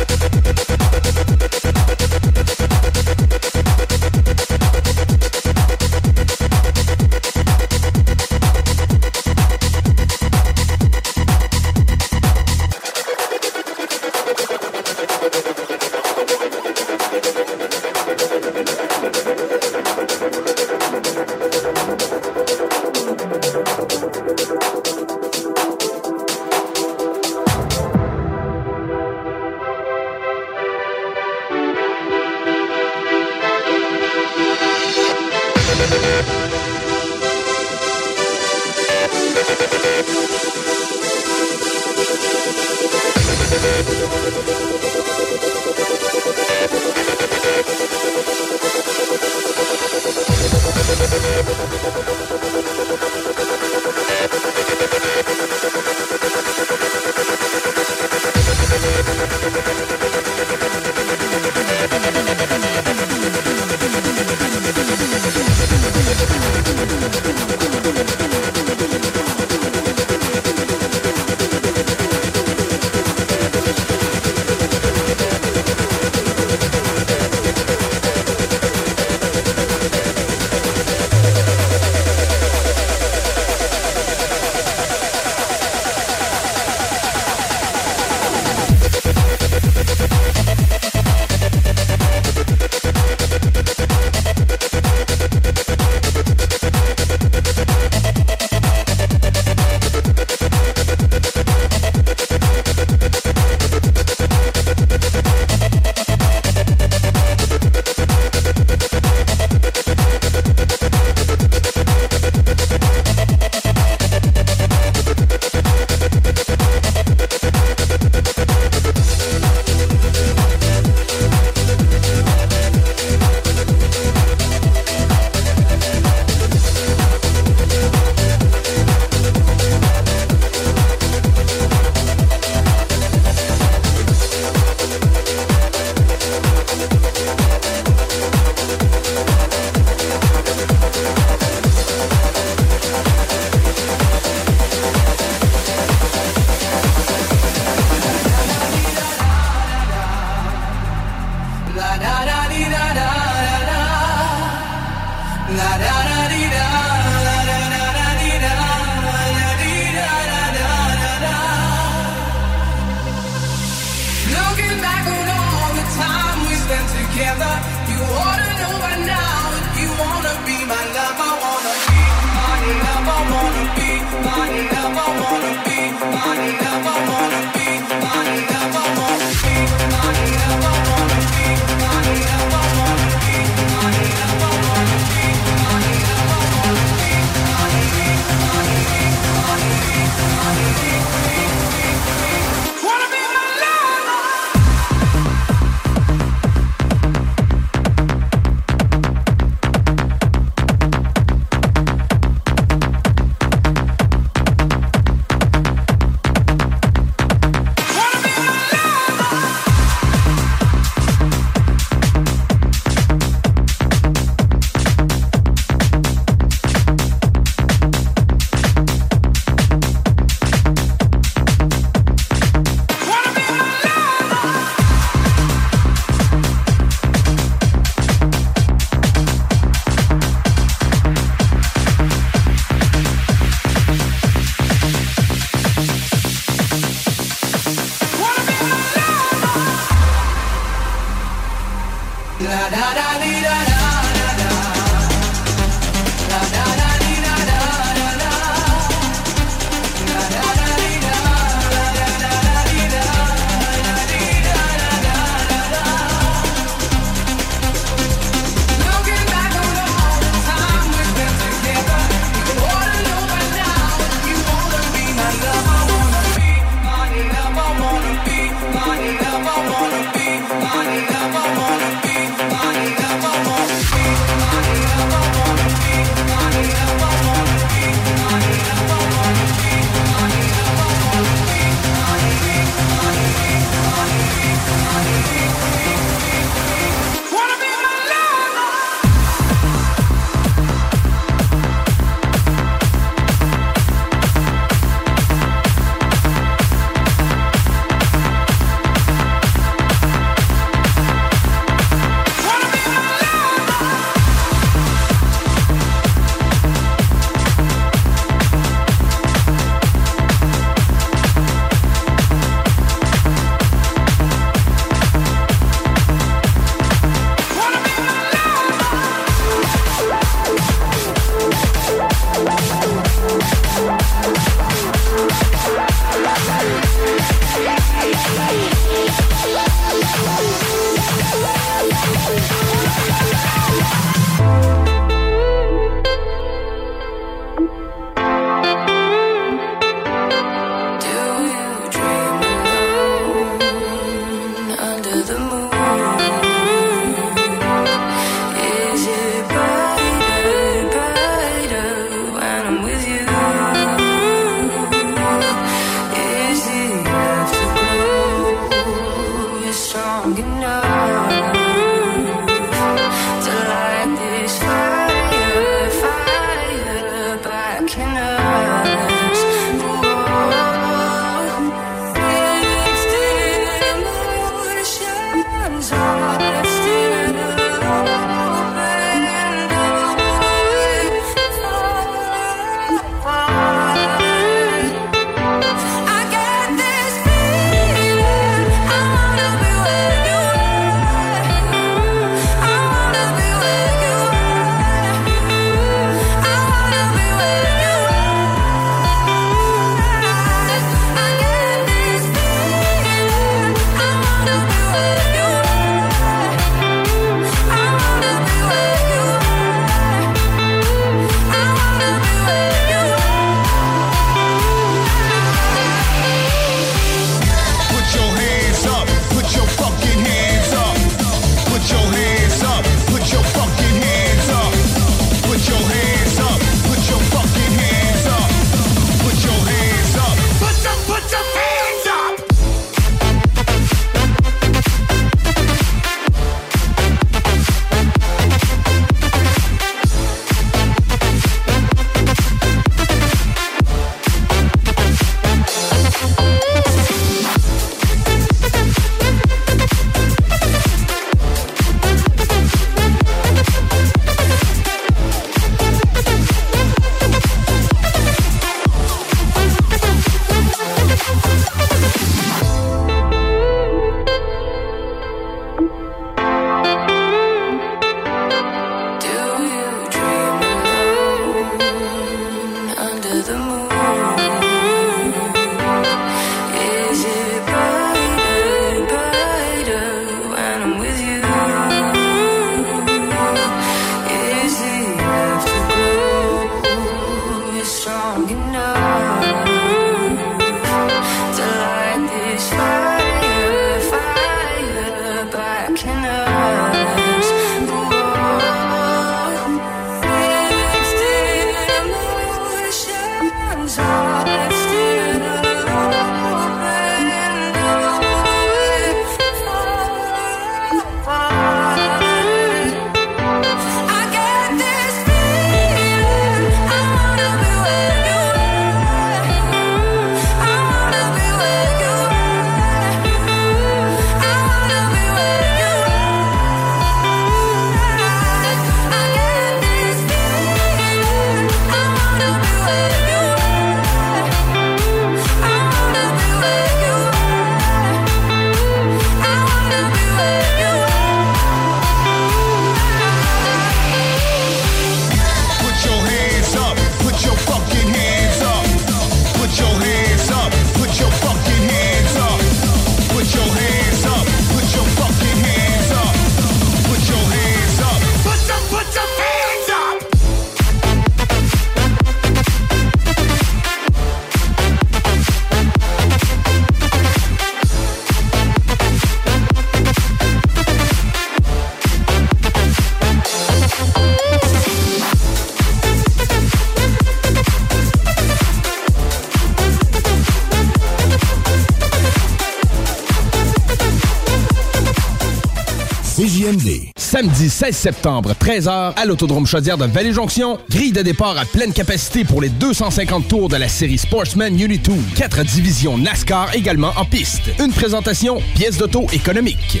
16 587.82 587.96
septembre, 587.96 588.52
13h, 588.60 589.12
à 589.16 589.24
l'Autodrome 589.24 589.66
Chaudière 589.66 589.98
de 589.98 590.04
Vallée-Jonction. 590.04 590.78
Grille 590.88 591.10
de 591.10 591.20
départ 591.20 591.58
à 591.58 591.64
pleine 591.64 591.92
capacité 591.92 592.44
pour 592.44 592.62
les 592.62 592.68
250 592.68 593.48
tours 593.48 593.68
de 593.68 593.74
la 593.74 593.88
série 593.88 594.18
Sportsman 594.18 594.78
Unity 594.78 595.10
4 595.34 595.64
divisions 595.64 596.16
NASCAR 596.16 596.76
également 596.76 597.10
en 597.16 597.24
piste. 597.24 597.72
Une 597.80 597.90
présentation, 597.90 598.62
pièce 598.76 598.98
d'auto 598.98 599.26
économique. 599.32 600.00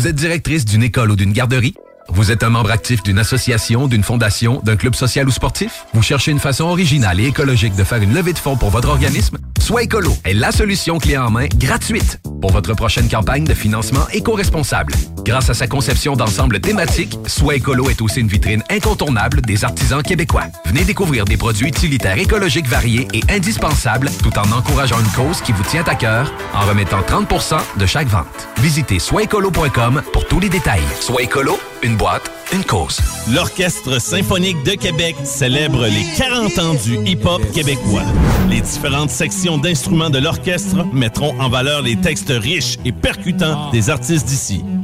Vous 0.00 0.06
êtes 0.06 0.16
directrice 0.16 0.64
d'une 0.64 0.82
école 0.82 1.10
ou 1.10 1.14
d'une 1.14 1.34
garderie? 1.34 1.74
Vous 2.08 2.30
êtes 2.30 2.42
un 2.42 2.48
membre 2.48 2.70
actif 2.70 3.02
d'une 3.02 3.18
association, 3.18 3.86
d'une 3.86 4.02
fondation, 4.02 4.62
d'un 4.64 4.76
club 4.76 4.94
social 4.94 5.28
ou 5.28 5.30
sportif? 5.30 5.84
Vous 5.92 6.02
cherchez 6.02 6.30
une 6.30 6.38
façon 6.38 6.64
originale 6.64 7.20
et 7.20 7.26
écologique 7.26 7.76
de 7.76 7.84
faire 7.84 8.00
une 8.00 8.14
levée 8.14 8.32
de 8.32 8.38
fonds 8.38 8.56
pour 8.56 8.70
votre 8.70 8.88
organisme? 8.88 9.36
Soit 9.60 9.82
Écolo 9.82 10.16
est 10.24 10.32
la 10.32 10.52
solution 10.52 10.98
clé 10.98 11.18
en 11.18 11.30
main, 11.30 11.48
gratuite, 11.54 12.18
pour 12.40 12.50
votre 12.50 12.72
prochaine 12.72 13.10
campagne 13.10 13.44
de 13.44 13.52
financement 13.52 14.08
éco-responsable. 14.10 14.94
Grâce 15.30 15.48
à 15.48 15.54
sa 15.54 15.68
conception 15.68 16.16
d'ensemble 16.16 16.58
thématique, 16.58 17.16
Soit 17.28 17.54
Écolo 17.54 17.88
est 17.88 18.02
aussi 18.02 18.18
une 18.18 18.26
vitrine 18.26 18.64
incontournable 18.68 19.42
des 19.42 19.64
artisans 19.64 20.02
québécois. 20.02 20.46
Venez 20.64 20.82
découvrir 20.82 21.24
des 21.24 21.36
produits 21.36 21.68
utilitaires 21.68 22.18
écologiques 22.18 22.66
variés 22.66 23.06
et 23.14 23.22
indispensables 23.28 24.10
tout 24.24 24.36
en 24.36 24.50
encourageant 24.50 24.98
une 24.98 25.12
cause 25.12 25.40
qui 25.40 25.52
vous 25.52 25.62
tient 25.62 25.84
à 25.86 25.94
cœur 25.94 26.32
en 26.52 26.66
remettant 26.66 27.02
30% 27.02 27.60
de 27.78 27.86
chaque 27.86 28.08
vente. 28.08 28.48
Visitez 28.58 28.98
soitécolo.com 28.98 30.02
pour 30.12 30.26
tous 30.26 30.40
les 30.40 30.48
détails. 30.48 30.82
Soit 30.98 31.22
Écolo, 31.22 31.60
une 31.84 31.96
boîte, 31.96 32.28
une 32.52 32.64
cause. 32.64 32.98
L'Orchestre 33.32 34.00
symphonique 34.00 34.60
de 34.64 34.72
Québec 34.72 35.14
célèbre 35.22 35.86
les 35.86 36.06
40 36.18 36.58
ans 36.58 36.74
du 36.74 36.96
hip-hop 37.08 37.40
québécois. 37.52 38.02
Les 38.48 38.62
différentes 38.62 39.10
sections 39.10 39.58
d'instruments 39.58 40.10
de 40.10 40.18
l'orchestre 40.18 40.84
mettront 40.92 41.40
en 41.40 41.48
valeur 41.48 41.82
les 41.82 41.94
textes 41.94 42.32
riches 42.36 42.78
et 42.84 42.90
percutants 42.90 43.70
des 43.70 43.90
artistes 43.90 44.26
d'ici. 44.26 44.64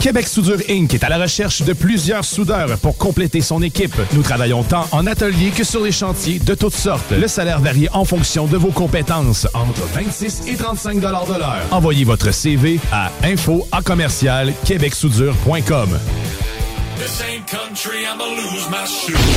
Québec 0.00 0.26
Soudure 0.26 0.58
Inc. 0.68 0.94
est 0.94 1.04
à 1.04 1.08
la 1.08 1.18
recherche 1.18 1.62
de 1.62 1.72
plusieurs 1.72 2.24
soudeurs 2.24 2.78
pour 2.78 2.96
compléter 2.96 3.40
son 3.40 3.62
équipe. 3.62 3.94
Nous 4.12 4.22
travaillons 4.22 4.62
tant 4.62 4.86
en 4.92 5.06
atelier 5.06 5.50
que 5.50 5.64
sur 5.64 5.82
les 5.82 5.92
chantiers 5.92 6.38
de 6.38 6.54
toutes 6.54 6.74
sortes. 6.74 7.12
Le 7.12 7.28
salaire 7.28 7.60
varie 7.60 7.88
en 7.92 8.04
fonction 8.04 8.46
de 8.46 8.56
vos 8.56 8.70
compétences, 8.70 9.46
entre 9.54 9.82
26 9.94 10.42
et 10.48 10.56
35 10.56 10.96
de 11.00 11.06
l'heure. 11.06 11.58
Envoyez 11.70 12.04
votre 12.04 12.32
CV 12.32 12.80
à 12.90 13.10
info 13.24 13.66
à 13.72 13.82
commercial 13.82 14.52
québecsoudure.com. 14.64 15.98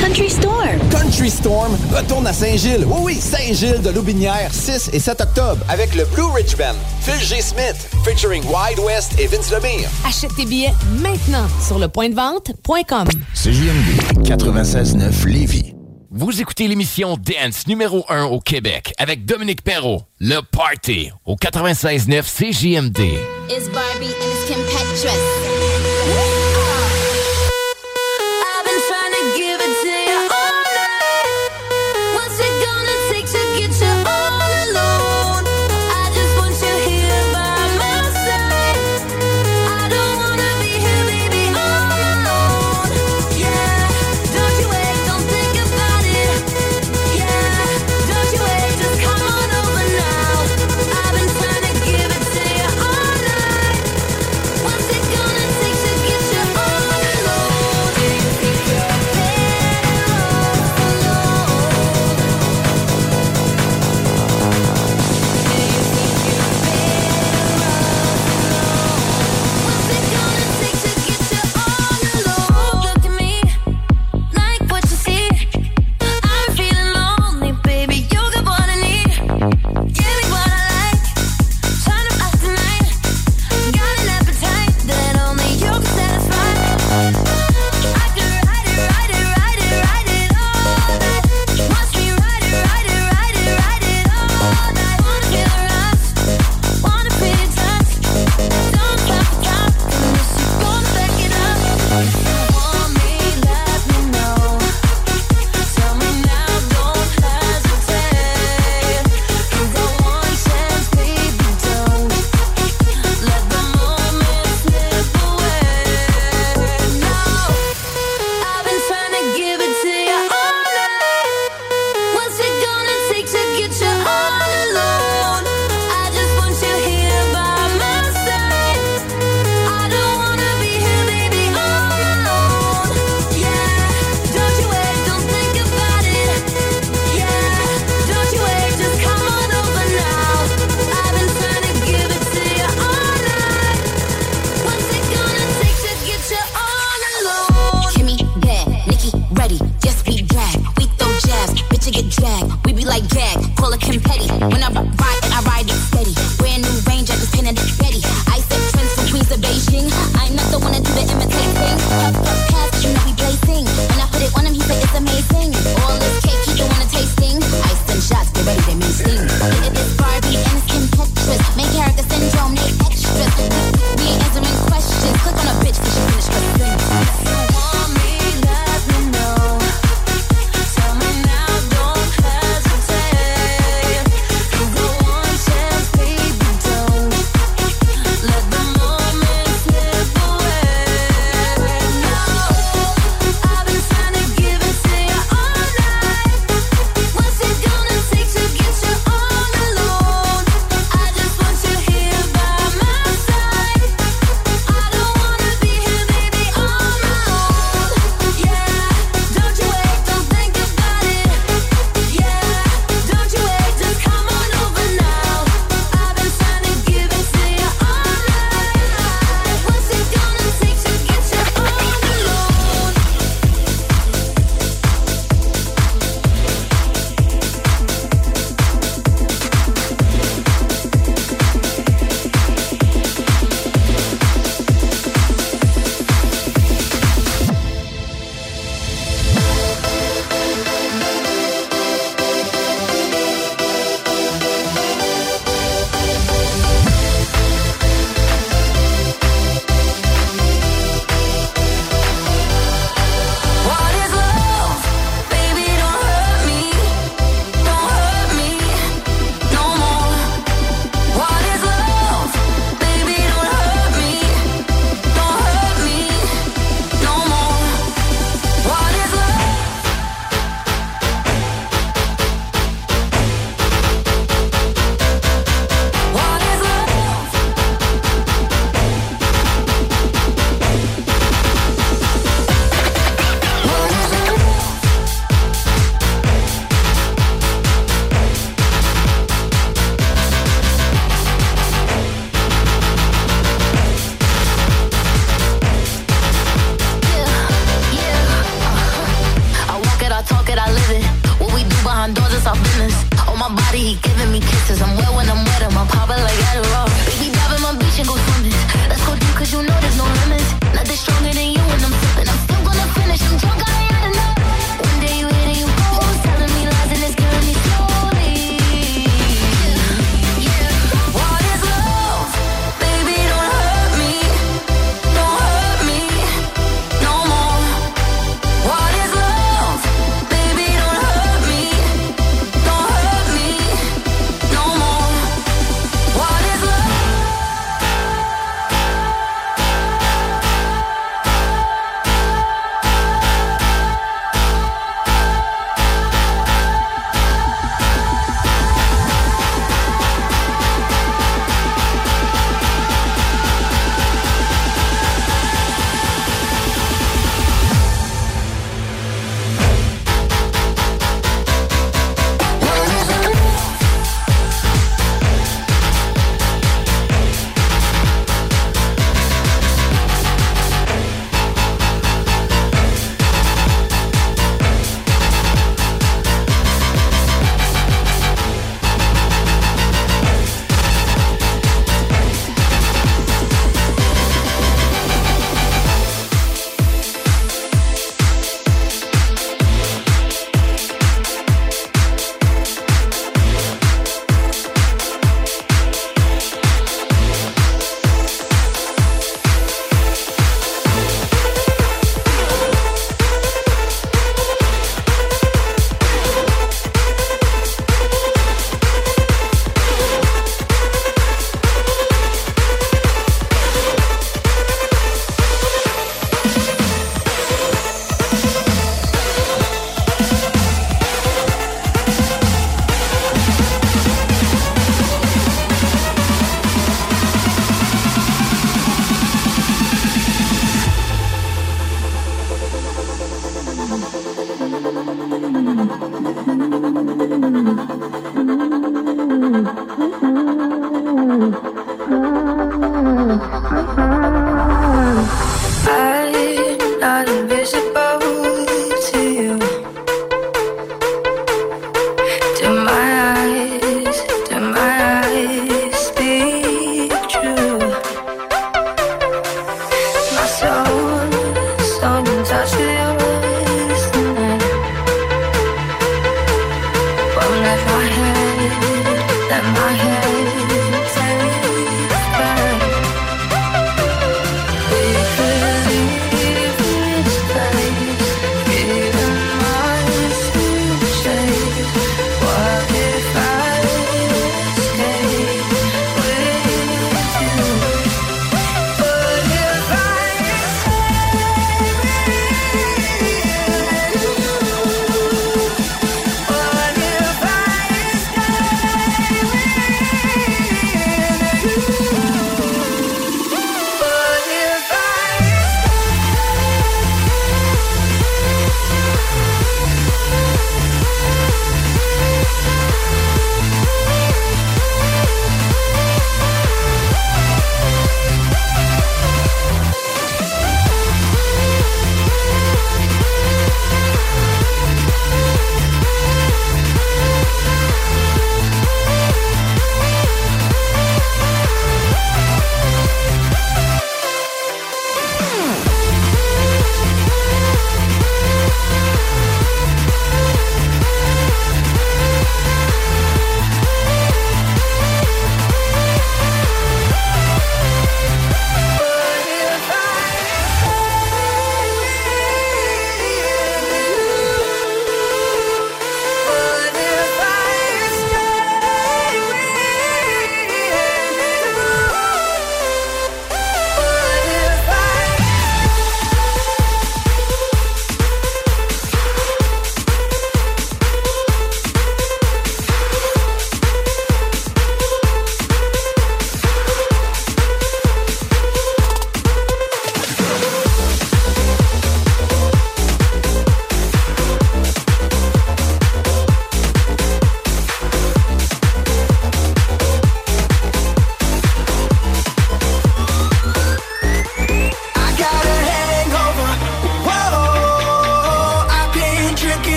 Country 0.00 0.30
Storm. 0.30 0.78
Country 0.90 1.30
Storm 1.30 1.76
retourne 1.94 2.26
à 2.26 2.32
Saint-Gilles. 2.32 2.84
Oui, 2.86 2.98
oui, 3.02 3.14
Saint-Gilles 3.14 3.82
de 3.82 3.90
Loubinière, 3.90 4.52
6 4.52 4.90
et 4.92 4.98
7 4.98 5.20
octobre, 5.20 5.64
avec 5.68 5.94
le 5.94 6.04
Blue 6.06 6.24
Ridge 6.34 6.56
Band, 6.56 6.74
Phil 7.00 7.20
G. 7.20 7.40
Smith, 7.40 7.88
featuring 8.04 8.42
Wide 8.44 8.80
West 8.80 9.12
et 9.18 9.26
Vince 9.26 9.52
Lemire. 9.52 9.88
Achète 10.06 10.34
tes 10.34 10.44
billets 10.44 10.72
maintenant 11.00 11.46
sur 11.66 11.78
le 11.78 11.88
point 11.88 12.08
de 12.08 12.14
vente.com. 12.14 13.08
CJMD 13.34 14.24
96.9 14.24 15.26
Lévis. 15.26 15.72
Vous 16.10 16.40
écoutez 16.40 16.66
l'émission 16.66 17.16
Dance 17.16 17.66
numéro 17.66 18.04
1 18.08 18.24
au 18.24 18.40
Québec 18.40 18.92
avec 18.98 19.24
Dominique 19.24 19.62
Perrault, 19.62 20.02
Le 20.18 20.40
Party, 20.40 21.10
au 21.24 21.36
96.9 21.36 22.22
CJMD. 22.22 23.00
It's 23.48 23.68
Barbie 23.68 24.06
and 24.06 24.32
it's 24.32 24.46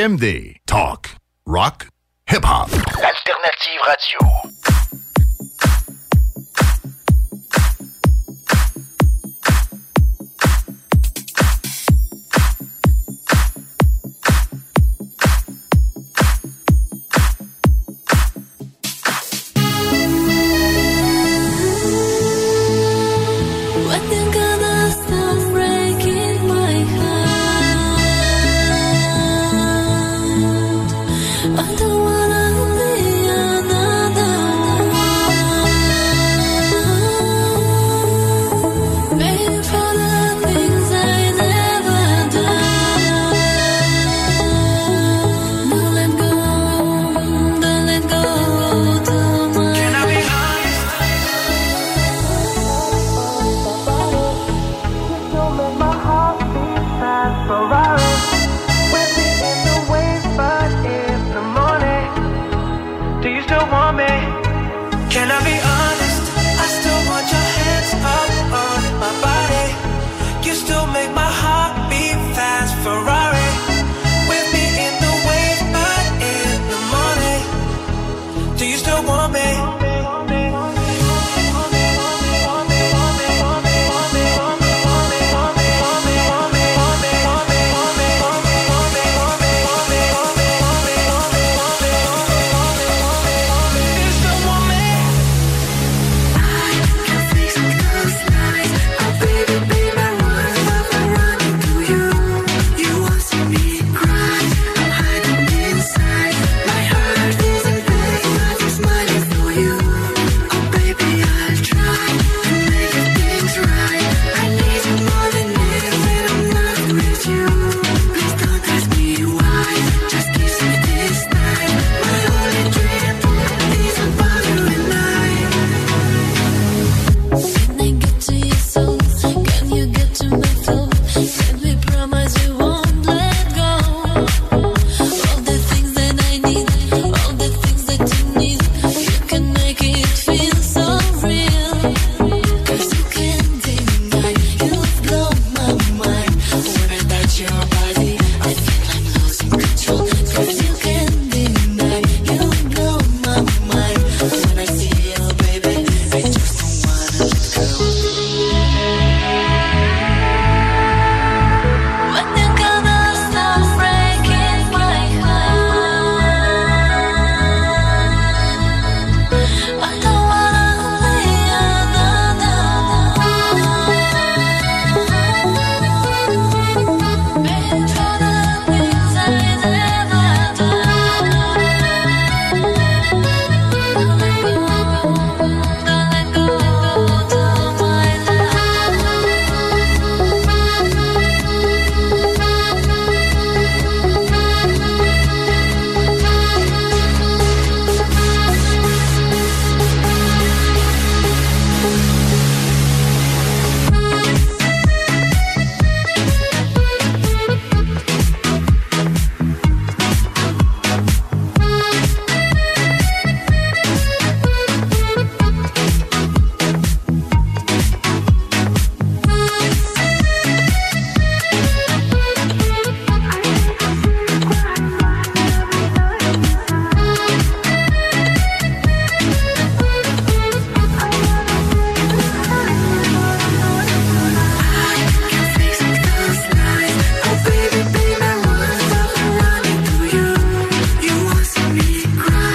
CJMD. 0.00 0.39